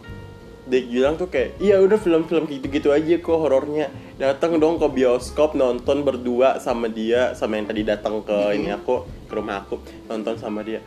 Dia 0.62 0.78
bilang 0.86 1.18
tuh 1.18 1.26
kayak 1.26 1.58
iya 1.58 1.80
udah 1.82 1.98
film-film 1.98 2.46
gitu-gitu 2.46 2.92
aja 2.94 3.18
kok 3.18 3.34
horornya. 3.34 3.90
Datang 4.20 4.60
dong 4.62 4.78
ke 4.78 4.86
bioskop 4.86 5.58
nonton 5.58 6.06
berdua 6.06 6.60
sama 6.62 6.86
dia 6.86 7.34
sama 7.34 7.58
yang 7.58 7.66
tadi 7.66 7.82
datang 7.82 8.22
ke 8.22 8.54
ini 8.54 8.70
aku 8.70 9.02
ke 9.26 9.32
rumah 9.34 9.64
aku 9.64 9.80
nonton 10.06 10.38
sama 10.38 10.62
dia. 10.62 10.78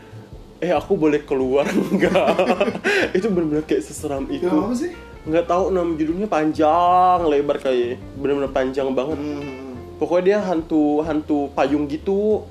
Eh 0.64 0.72
aku 0.72 0.96
boleh 0.96 1.20
keluar 1.28 1.68
enggak? 1.92 2.34
Itu 3.18 3.28
benar-benar 3.28 3.68
kayak 3.68 3.84
seseram 3.84 4.24
itu. 4.32 4.48
film 4.48 4.72
apa 4.72 4.76
sih? 4.80 4.96
Nggak 5.28 5.46
tahu 5.50 5.74
nama 5.74 5.92
judulnya 5.98 6.30
panjang 6.32 7.20
lebar 7.28 7.58
kayak 7.60 8.00
benar-benar 8.16 8.52
panjang 8.54 8.88
banget. 8.94 9.18
Hmm. 9.20 9.64
pokoknya 9.96 10.24
dia 10.28 10.38
hantu 10.44 11.00
hantu 11.08 11.48
payung 11.56 11.88
gitu? 11.88 12.44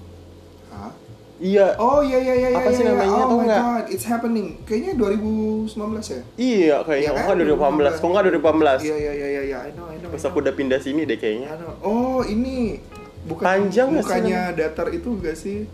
Iya. 1.37 1.67
Oh 1.77 1.99
iya 1.99 2.19
iya 2.19 2.35
iya 2.35 2.49
Apa 2.53 2.69
iya, 2.69 2.77
sih 2.77 2.83
iya. 2.83 2.91
namanya, 2.93 3.15
oh 3.17 3.25
tau 3.25 3.37
my 3.37 3.45
nggak? 3.45 3.61
god 3.61 3.85
it's 3.89 4.05
happening. 4.05 4.47
Kayaknya 4.63 4.93
2019 4.95 5.75
ya? 6.07 6.21
Iya 6.35 6.77
kayaknya. 6.83 7.01
Iya 7.01 7.11
kok 7.11 7.19
kan? 7.19 7.35
nggak 7.37 7.47
2018 7.91 8.01
kok 8.01 8.09
nggak 8.09 8.25
2018 8.25 8.81
iya 8.81 8.97
iya 8.97 9.13
iya 9.13 9.29
iya 9.29 9.43
iya. 9.45 9.59
I 9.61 9.71
know 9.73 9.87
I 9.87 9.97
know 9.97 10.11
pas 10.11 10.23
aku 10.23 10.37
udah 10.39 10.53
pindah 10.53 10.79
sini 10.79 11.03
deh 11.03 11.17
kayaknya. 11.17 11.49
Oh 11.81 12.23
ini. 12.23 12.79
Bukan 13.25 13.41
Panjang 13.41 13.89
bukannya 13.91 14.53
datar 14.53 14.89
itu 14.91 15.09
enggak 15.11 15.35
sih? 15.35 15.65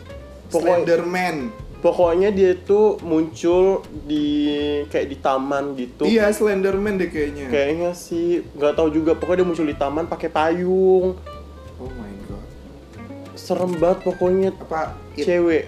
Pokoknya- 0.48 0.80
Slenderman. 0.80 1.36
Pokoknya 1.80 2.28
dia 2.28 2.52
tuh 2.54 3.00
muncul 3.00 3.80
di 4.04 4.52
kayak 4.86 5.08
di 5.08 5.16
taman 5.16 5.72
gitu. 5.74 6.04
iya 6.04 6.28
Slenderman 6.28 6.94
deh 6.94 7.08
kayaknya. 7.08 7.48
Kayaknya 7.48 7.90
sih. 7.92 8.44
Nggak 8.52 8.76
tahu 8.76 8.88
juga. 8.92 9.16
Pokoknya 9.16 9.42
dia 9.42 9.48
muncul 9.48 9.64
di 9.64 9.74
taman 9.74 10.04
pakai 10.04 10.28
payung. 10.28 11.16
Oh 13.50 13.56
Serem 13.58 13.72
banget 13.76 13.98
pokoknya 14.06 14.48
apa 14.54 14.94
it, 15.18 15.26
cewek. 15.26 15.64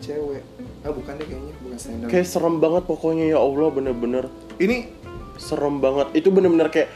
cewek 0.00 0.40
ah 0.80 0.90
bukan 0.90 1.12
deh 1.18 1.26
kayaknya 1.26 1.52
bukan 1.60 1.76
Slenderman 1.76 2.08
Kayak 2.08 2.26
serem 2.26 2.56
banget 2.56 2.82
pokoknya 2.86 3.24
ya 3.28 3.38
Allah 3.38 3.68
bener-bener 3.68 4.24
ini 4.56 4.88
serem 5.36 5.84
banget. 5.84 6.16
Itu 6.16 6.32
bener-bener 6.32 6.72
kayak 6.72 6.88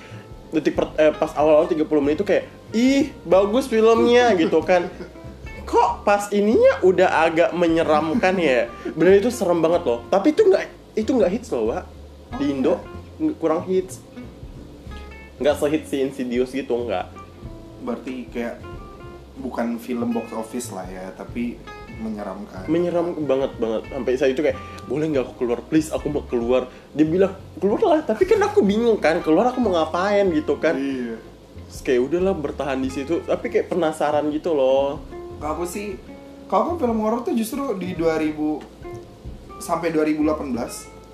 detik 0.49 0.73
per- 0.73 0.97
eh, 0.97 1.13
pas 1.13 1.29
awal-awal 1.37 1.69
30 1.69 1.85
menit 2.01 2.17
itu 2.17 2.25
kayak 2.25 2.45
ih 2.73 3.13
bagus 3.23 3.69
filmnya 3.69 4.33
gitu 4.41 4.65
kan. 4.65 4.89
Kok 5.69 6.03
pas 6.03 6.33
ininya 6.33 6.81
udah 6.81 7.29
agak 7.29 7.51
menyeramkan 7.53 8.41
ya. 8.41 8.67
Bener 8.97 9.21
itu 9.21 9.29
serem 9.29 9.61
banget 9.61 9.85
loh. 9.85 10.01
Tapi 10.09 10.33
itu 10.33 10.43
nggak 10.43 10.65
itu 10.97 11.11
nggak 11.13 11.31
hits 11.31 11.53
loh, 11.53 11.69
Wak. 11.69 11.85
Di 12.41 12.49
Oh, 12.49 12.53
Indo 12.57 12.75
kurang 13.37 13.69
hits. 13.69 14.01
Nggak 15.37 15.61
sehits 15.61 15.89
si 15.91 16.01
Insidious 16.01 16.51
gitu 16.51 16.73
nggak. 16.75 17.07
berarti 17.81 18.29
kayak 18.29 18.61
bukan 19.41 19.81
film 19.81 20.13
box 20.13 20.31
office 20.37 20.71
lah 20.71 20.85
ya 20.87 21.11
tapi 21.17 21.57
menyeramkan 22.01 22.65
Menyeram 22.65 23.13
banget 23.29 23.53
banget. 23.61 23.83
Sampai 23.93 24.13
saya 24.17 24.31
itu 24.33 24.41
kayak 24.41 24.57
boleh 24.89 25.07
nggak 25.13 25.25
aku 25.29 25.35
keluar 25.45 25.61
please 25.61 25.93
aku 25.93 26.09
mau 26.09 26.25
keluar. 26.25 26.69
Dia 26.97 27.05
bilang 27.05 27.37
keluar 27.61 27.81
lah. 27.85 28.01
Tapi 28.01 28.25
kan 28.25 28.41
aku 28.41 28.65
bingung 28.65 28.97
kan 28.97 29.21
keluar 29.21 29.53
aku 29.53 29.61
mau 29.61 29.77
ngapain 29.77 30.25
gitu 30.33 30.57
kan. 30.57 30.77
iya 30.81 31.21
Terus 31.69 31.81
kayak 31.85 32.01
udahlah 32.09 32.35
bertahan 32.35 32.81
di 32.81 32.89
situ. 32.89 33.21
Tapi 33.25 33.53
kayak 33.53 33.69
penasaran 33.69 34.33
gitu 34.33 34.57
loh. 34.57 35.01
kalau 35.41 35.57
aku 35.61 35.65
sih 35.69 35.97
kalau 36.49 36.75
aku 36.75 36.85
film 36.85 36.99
horor 37.05 37.21
tuh 37.25 37.33
justru 37.37 37.63
di 37.77 37.97
2000 37.97 38.37
sampai 39.61 39.93
2018 39.93 40.57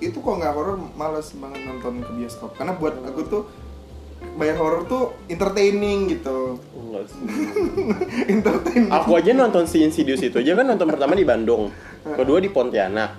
itu 0.03 0.17
kok 0.17 0.35
nggak 0.39 0.53
horor 0.55 0.77
males 0.95 1.31
banget 1.35 1.61
nonton 1.67 2.05
ke 2.05 2.11
bioskop 2.15 2.51
karena 2.55 2.73
buat 2.77 2.95
aku 3.07 3.21
tuh 3.27 3.43
bayar 4.37 4.55
horor 4.61 4.85
tuh 4.85 5.03
entertaining 5.25 6.13
gitu 6.13 6.61
Enggak 6.77 7.03
sih. 7.09 7.19
entertaining 8.37 8.93
Aku 8.93 9.17
aja 9.17 9.33
nonton 9.33 9.65
si 9.65 9.81
Insidious 9.81 10.21
itu 10.21 10.37
aja 10.39 10.53
kan 10.53 10.65
nonton 10.69 10.87
pertama 10.87 11.17
di 11.17 11.25
Bandung, 11.27 11.73
kedua 12.05 12.37
di 12.39 12.47
Pontianak. 12.47 13.17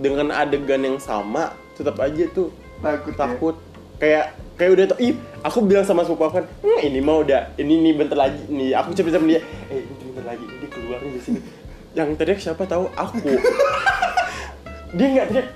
Dengan 0.00 0.32
adegan 0.34 0.82
yang 0.82 0.98
sama, 1.00 1.52
tetap 1.76 1.96
aja 2.02 2.24
tuh 2.32 2.52
takut 2.84 3.12
ya. 3.14 3.18
takut. 3.18 3.56
Kayak 4.00 4.26
kayak 4.56 4.70
udah 4.76 4.84
tau, 4.92 4.98
ih, 5.00 5.16
aku 5.44 5.58
bilang 5.64 5.84
sama 5.84 6.04
sepupu 6.04 6.24
aku 6.28 6.34
kan, 6.40 6.46
"Hmm, 6.64 6.78
ini 6.84 7.00
mah 7.00 7.16
udah, 7.20 7.42
ini 7.56 7.80
nih 7.80 7.92
bentar 7.96 8.16
lagi 8.16 8.44
nih. 8.48 8.76
Aku 8.76 8.92
cepet 8.96 9.12
sama 9.12 9.28
dia, 9.28 9.40
eh 9.72 9.84
ini 9.84 10.02
bentar 10.12 10.24
lagi, 10.36 10.44
ini 10.44 10.66
keluar 10.68 10.98
nih 11.00 11.12
di 11.16 11.20
sini. 11.20 11.40
Yang 11.96 12.08
teriak 12.16 12.40
siapa 12.40 12.64
tahu 12.64 12.88
aku. 12.96 13.28
dia 14.96 15.06
nggak 15.16 15.26
teriak, 15.32 15.48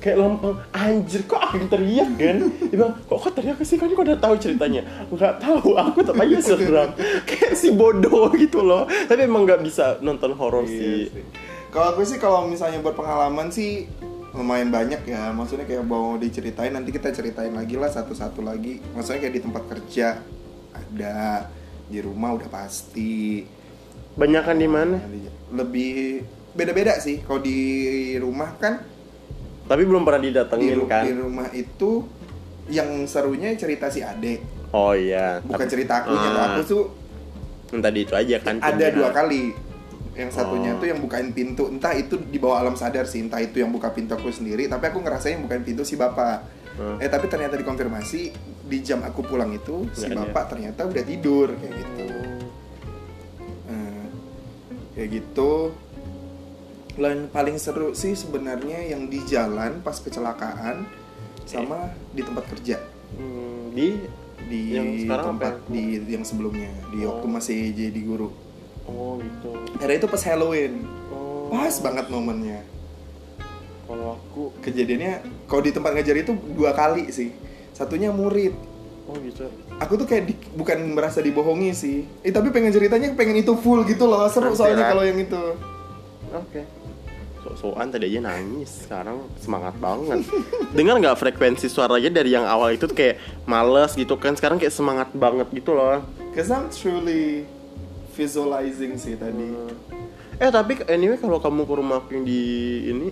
kayak 0.00 0.16
lempeng 0.16 0.56
anjir 0.72 1.22
kok 1.28 1.36
aku 1.36 1.60
yang 1.60 1.68
teriak 1.68 2.10
kan 2.16 2.36
dia 2.48 2.76
bilang 2.76 2.92
kok 3.04 3.18
kok 3.20 3.32
teriak 3.36 3.60
sih 3.60 3.76
kan 3.76 3.92
kok 3.92 4.00
udah 4.00 4.16
tahu 4.16 4.34
ceritanya 4.40 4.82
nggak 5.12 5.34
tahu 5.38 5.76
aku 5.76 6.00
tetap 6.00 6.24
aja 6.24 6.38
seram 6.48 6.90
kayak 7.28 7.52
si 7.52 7.68
bodoh 7.70 8.32
gitu 8.32 8.64
loh 8.64 8.88
tapi 8.88 9.28
emang 9.28 9.44
nggak 9.44 9.60
bisa 9.60 10.00
nonton 10.00 10.32
horor 10.32 10.64
Iya 10.64 10.72
sih 10.72 11.20
sih. 11.20 11.24
Kalau 11.70 11.86
aku 11.94 12.02
sih 12.02 12.18
kalau 12.18 12.50
misalnya 12.50 12.82
buat 12.82 12.98
pengalaman 12.98 13.54
sih 13.54 13.86
lumayan 14.34 14.74
banyak 14.74 15.06
ya. 15.06 15.30
Maksudnya 15.30 15.66
kayak 15.70 15.86
mau 15.86 16.18
diceritain 16.18 16.74
nanti 16.74 16.90
kita 16.90 17.14
ceritain 17.14 17.54
lagi 17.54 17.78
lah 17.78 17.90
satu-satu 17.90 18.42
lagi. 18.42 18.82
Maksudnya 18.94 19.22
kayak 19.22 19.34
di 19.38 19.42
tempat 19.42 19.62
kerja 19.70 20.18
ada, 20.74 21.46
di 21.86 21.98
rumah 22.02 22.34
udah 22.34 22.48
pasti. 22.50 23.46
banyakan 24.10 24.56
di 24.58 24.68
mana 24.68 24.98
Lebih 25.54 26.26
beda-beda 26.58 26.98
sih. 26.98 27.22
Kalau 27.22 27.38
di 27.38 28.18
rumah 28.18 28.58
kan 28.58 28.82
tapi 29.70 29.86
belum 29.86 30.02
pernah 30.02 30.18
di, 30.18 30.28
didatengin 30.28 30.74
ru- 30.74 30.84
kan? 30.84 31.06
di 31.06 31.14
rumah 31.14 31.46
itu 31.52 32.02
yang 32.66 33.06
serunya 33.06 33.54
cerita 33.54 33.86
si 33.86 34.02
Ade, 34.02 34.42
oh 34.70 34.90
iya. 34.90 35.38
Bukan 35.40 35.54
Tapi- 35.56 35.70
cerita 35.70 36.02
akunya. 36.02 36.18
Kalau 36.24 36.40
Ah, 36.40 36.48
aku 36.50 36.60
tuh 36.64 36.82
tadi 37.72 37.98
itu 38.00 38.14
aja 38.14 38.36
kan 38.38 38.58
ada 38.58 38.86
dua 38.90 39.10
kali. 39.10 39.54
Yang 40.10 40.30
satunya 40.32 40.74
Oh. 40.74 40.78
tuh 40.78 40.86
yang 40.86 40.98
bukain 40.98 41.30
pintu. 41.30 41.66
Entah 41.66 41.90
itu 41.92 42.18
di 42.20 42.36
bawah 42.36 42.60
alam 42.60 42.74
sadar 42.74 43.06
sih 43.06 43.22
entah 43.22 43.38
itu 43.38 43.56
yang 43.56 43.70
buka 43.70 43.88
pintu 43.88 44.12
aku 44.12 44.28
sendiri. 44.28 44.66
Tapi 44.66 44.84
aku 44.84 44.98
ngerasain 45.00 45.34
yang 45.34 45.46
bukain 45.46 45.62
pintu 45.62 45.82
si 45.82 45.94
bapak. 45.94 46.58
Hmm. 46.72 46.96
eh 46.96 47.06
tapi 47.06 47.26
ternyata 47.26 47.54
dikonfirmasi 47.54 48.20
di 48.64 48.78
jam 48.80 49.02
aku 49.02 49.20
pulang 49.22 49.50
itu 49.50 49.84
si 49.92 50.02
Nggak 50.02 50.10
ada. 50.12 50.20
bapak 50.24 50.44
ternyata 50.48 50.80
udah 50.84 51.04
tidur 51.04 51.48
kayak 51.52 51.74
gitu. 51.76 52.06
Eh, 53.66 54.04
kayak 54.94 55.08
gitu 55.12 55.50
dan 57.00 57.26
paling 57.26 57.56
seru 57.56 57.90
sih 57.92 58.12
sebenarnya 58.12 58.84
yang 58.86 59.08
di 59.08 59.24
jalan 59.24 59.80
pas 59.80 59.96
kecelakaan 59.96 60.84
sama 61.42 61.88
di 62.10 62.20
tempat 62.20 62.44
kerja 62.46 62.76
Hmm, 63.10 63.72
di 63.72 63.98
di 64.42 64.60
Yang 64.70 64.88
sekarang 65.02 65.26
tempat 65.34 65.54
apa? 65.56 65.66
di 65.68 65.82
yang 66.06 66.22
sebelumnya 66.22 66.70
di 66.88 67.02
waktu 67.02 67.24
Oh. 67.24 67.32
masih 67.32 67.58
jadi 67.70 68.00
guru 68.00 68.28
oh 68.84 69.18
gitu 69.18 69.50
Era 69.76 69.92
itu 69.92 70.06
pas 70.06 70.20
Halloween. 70.20 70.84
oh 71.08 71.48
Pas 71.48 71.74
banget 71.76 72.06
momennya. 72.06 72.62
kalau 73.82 74.14
aku 74.14 74.54
Kejadiannya 74.60 75.18
kalau 75.44 75.58
di 75.60 75.72
tempat 75.72 75.90
ngajar 75.92 76.14
itu 76.16 76.30
dua 76.52 76.70
kali 76.70 77.08
sih. 77.08 77.34
Satunya 77.72 78.10
murid. 78.10 78.54
oh 79.04 79.18
gitu 79.18 79.50
Aku 79.80 79.96
tuh 79.96 80.04
kayak 80.04 80.24
di- 80.26 80.50
bukan 80.52 80.78
merasa 80.92 81.18
dibohongi 81.18 81.72
sih. 81.72 82.06
Eh 82.20 82.30
tapi 82.30 82.50
pengen 82.50 82.70
ceritanya 82.70 83.10
pengen 83.12 83.34
itu 83.36 83.56
full 83.56 83.82
gitu 83.82 84.04
loh. 84.04 84.22
Seru 84.28 84.46
Nanti 84.46 84.58
soalnya 84.60 84.86
kalau 84.86 85.02
yang 85.02 85.18
itu. 85.18 85.42
Oke. 86.30 86.62
So-soan 87.50 87.90
tadi 87.90 88.06
aja 88.14 88.30
nangis, 88.30 88.86
sekarang 88.86 89.26
semangat 89.42 89.74
banget. 89.82 90.22
Dengar 90.70 91.02
nggak 91.02 91.18
frekuensi 91.18 91.66
suaranya 91.66 92.10
dari 92.22 92.30
yang 92.30 92.46
awal 92.46 92.70
itu 92.70 92.86
kayak 92.86 93.18
males 93.42 93.98
gitu 93.98 94.14
kan, 94.14 94.38
sekarang 94.38 94.62
kayak 94.62 94.70
semangat 94.70 95.10
banget 95.10 95.50
gitu 95.50 95.74
loh. 95.74 95.98
Cause 96.30 96.54
I'm 96.54 96.70
truly 96.70 97.42
visualizing 98.14 98.94
sih 98.94 99.18
tadi. 99.18 99.50
Eh 100.38 100.50
tapi 100.54 100.78
anyway 100.86 101.18
kalau 101.18 101.42
kamu 101.42 101.66
ke 101.66 101.74
rumah 101.74 101.98
aku 101.98 102.14
yang 102.14 102.24
di 102.24 102.42
ini 102.86 103.08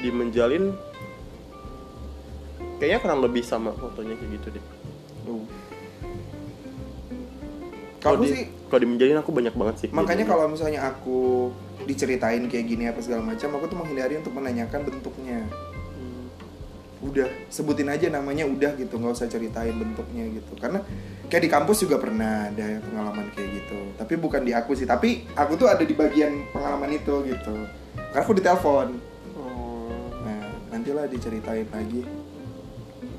di 0.00 0.08
menjalin 0.08 0.72
kayaknya 2.80 2.98
kurang 3.04 3.20
lebih 3.20 3.44
sama 3.44 3.76
fotonya 3.76 4.16
kayak 4.16 4.30
gitu 4.40 4.48
deh. 4.56 4.64
Di, 7.98 8.26
sih 8.32 8.48
kalau 8.72 8.80
di 8.80 8.88
menjalin 8.88 9.18
aku 9.20 9.30
banyak 9.34 9.52
banget 9.52 9.76
sih. 9.84 9.88
makanya 9.92 10.24
kejadiannya. 10.24 10.30
kalau 10.32 10.44
misalnya 10.48 10.80
aku 10.88 11.18
diceritain 11.88 12.44
kayak 12.52 12.66
gini 12.68 12.84
apa 12.84 13.00
segala 13.00 13.24
macam, 13.24 13.48
aku 13.56 13.64
tuh 13.72 13.78
menghindari 13.80 14.20
untuk 14.20 14.36
menanyakan 14.36 14.84
bentuknya. 14.84 15.40
Hmm. 15.96 16.28
udah 16.98 17.30
sebutin 17.46 17.86
aja 17.88 18.10
namanya 18.10 18.42
udah 18.42 18.74
gitu 18.74 18.98
nggak 18.98 19.16
usah 19.16 19.30
ceritain 19.30 19.72
bentuknya 19.72 20.28
gitu. 20.28 20.52
Karena 20.60 20.84
kayak 21.32 21.42
di 21.46 21.50
kampus 21.50 21.86
juga 21.86 21.96
pernah 21.96 22.52
ada 22.52 22.82
pengalaman 22.84 23.32
kayak 23.32 23.48
gitu. 23.64 23.80
Tapi 23.96 24.14
bukan 24.20 24.42
di 24.44 24.52
aku 24.52 24.76
sih 24.76 24.84
tapi 24.84 25.24
aku 25.32 25.56
tuh 25.56 25.70
ada 25.70 25.86
di 25.86 25.94
bagian 25.96 26.44
pengalaman 26.52 26.92
itu 26.92 27.14
gitu. 27.24 27.56
Karena 28.12 28.20
aku 28.20 28.34
ditelepon. 28.36 28.88
Oh. 29.38 30.10
nah 30.26 30.42
nantilah 30.74 31.06
diceritain 31.06 31.70
lagi. 31.70 32.02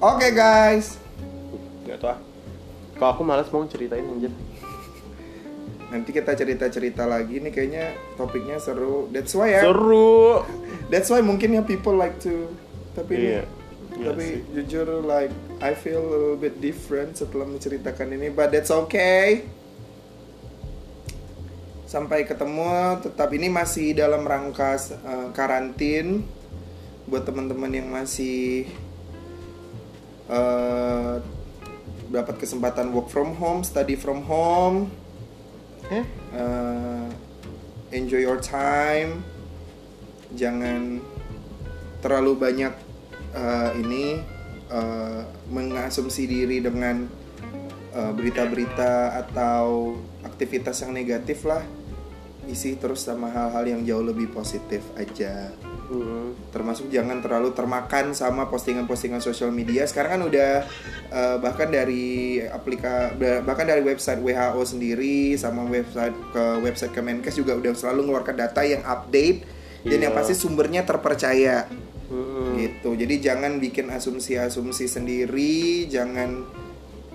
Oke 0.04 0.28
guys. 0.36 1.00
Nggak 1.88 1.98
tahu 2.04 2.12
ah. 2.14 2.20
Kalau 3.00 3.12
aku 3.16 3.24
malas 3.24 3.48
mau 3.48 3.64
ceritain 3.64 4.04
anjir 4.04 4.36
nanti 5.90 6.10
kita 6.14 6.38
cerita 6.38 6.66
cerita 6.70 7.04
lagi. 7.10 7.42
Nih 7.42 7.52
kayaknya 7.54 7.98
topiknya 8.16 8.62
seru. 8.62 9.10
That's 9.10 9.34
why 9.34 9.58
ya. 9.58 9.62
Seru. 9.66 10.46
That's 10.90 11.10
why 11.10 11.22
mungkin 11.26 11.58
ya 11.58 11.62
people 11.66 11.98
like 11.98 12.18
to. 12.24 12.54
Tapi 12.94 13.12
ini 13.18 13.26
Iya. 13.26 13.44
Iya 14.00 14.16
tapi 14.16 14.26
sih. 14.26 14.40
jujur 14.56 14.88
like 15.04 15.34
I 15.60 15.76
feel 15.76 16.00
a 16.00 16.08
little 16.08 16.40
bit 16.40 16.62
different 16.64 17.20
setelah 17.20 17.44
menceritakan 17.44 18.16
ini 18.16 18.32
but 18.32 18.54
that's 18.54 18.72
okay. 18.72 19.44
Sampai 21.90 22.24
ketemu 22.24 23.02
tetap 23.02 23.34
ini 23.34 23.50
masih 23.50 23.98
dalam 23.98 24.22
rangka 24.24 24.78
uh, 25.02 25.34
karantin. 25.34 26.22
Buat 27.10 27.26
teman-teman 27.26 27.74
yang 27.74 27.90
masih 27.90 28.70
uh, 30.30 31.18
dapat 32.14 32.38
kesempatan 32.38 32.94
work 32.94 33.10
from 33.10 33.34
home 33.38 33.66
study 33.66 33.98
from 33.98 34.22
home 34.30 34.94
uh, 35.90 37.08
enjoy 37.90 38.22
your 38.22 38.38
time. 38.38 39.26
Jangan 40.38 41.02
terlalu 42.06 42.38
banyak 42.38 42.74
uh, 43.34 43.72
ini 43.74 44.22
uh, 44.70 45.26
mengasumsi 45.50 46.30
diri 46.30 46.62
dengan 46.62 47.10
uh, 47.98 48.12
berita-berita 48.14 49.18
atau 49.26 49.98
aktivitas 50.22 50.86
yang 50.86 50.94
negatif 50.94 51.44
lah. 51.50 51.66
Isi 52.46 52.78
terus 52.78 53.06
sama 53.06 53.30
hal-hal 53.30 53.66
yang 53.66 53.82
jauh 53.86 54.06
lebih 54.06 54.30
positif 54.34 54.82
aja 54.98 55.54
Hmm. 55.90 56.38
termasuk 56.54 56.94
jangan 56.94 57.18
terlalu 57.18 57.50
termakan 57.50 58.14
sama 58.14 58.46
postingan-postingan 58.46 59.26
sosial 59.26 59.50
media 59.50 59.90
sekarang 59.90 60.22
kan 60.22 60.24
udah 60.30 60.52
eh, 61.10 61.38
bahkan 61.42 61.66
dari 61.74 62.38
aplika 62.46 63.10
bahkan 63.42 63.66
dari 63.66 63.82
website 63.82 64.22
WHO 64.22 64.62
sendiri 64.70 65.34
sama 65.34 65.66
website 65.66 66.14
ke 66.30 66.44
website 66.62 66.94
Kemenkes 66.94 67.42
juga 67.42 67.58
udah 67.58 67.74
selalu 67.74 68.06
mengeluarkan 68.06 68.38
data 68.38 68.62
yang 68.62 68.86
update 68.86 69.50
dan 69.82 69.98
yang 69.98 70.14
Iya. 70.14 70.20
pasti 70.22 70.38
sumbernya 70.38 70.86
terpercaya 70.86 71.66
Hmm. 72.10 72.54
gitu 72.58 72.94
jadi 72.94 73.34
jangan 73.34 73.58
bikin 73.58 73.90
asumsi-asumsi 73.90 74.86
sendiri 74.86 75.90
jangan 75.90 76.46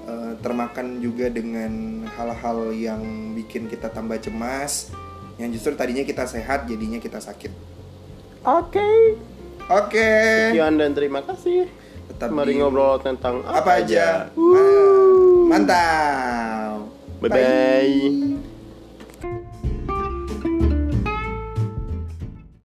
eh, 0.02 0.34
termakan 0.42 0.98
juga 0.98 1.30
dengan 1.30 2.02
hal-hal 2.18 2.74
yang 2.74 3.02
bikin 3.38 3.70
kita 3.70 3.86
tambah 3.86 4.18
cemas 4.18 4.90
yang 5.38 5.50
justru 5.54 5.78
tadinya 5.78 6.02
kita 6.02 6.26
sehat 6.26 6.66
jadinya 6.66 6.98
kita 6.98 7.22
sakit 7.22 7.73
Oke. 8.44 9.16
oke 9.66 10.10
Sekian 10.52 10.76
dan 10.76 10.92
terima 10.92 11.24
kasih. 11.24 11.64
Tetap 12.12 12.28
Mari 12.28 12.52
di- 12.52 12.60
ngobrol 12.60 13.00
tentang 13.00 13.40
apa 13.42 13.80
aja. 13.80 14.28
Wuh. 14.36 15.48
Mantap. 15.48 16.84
Bye 17.24 17.30
bye. 17.32 18.43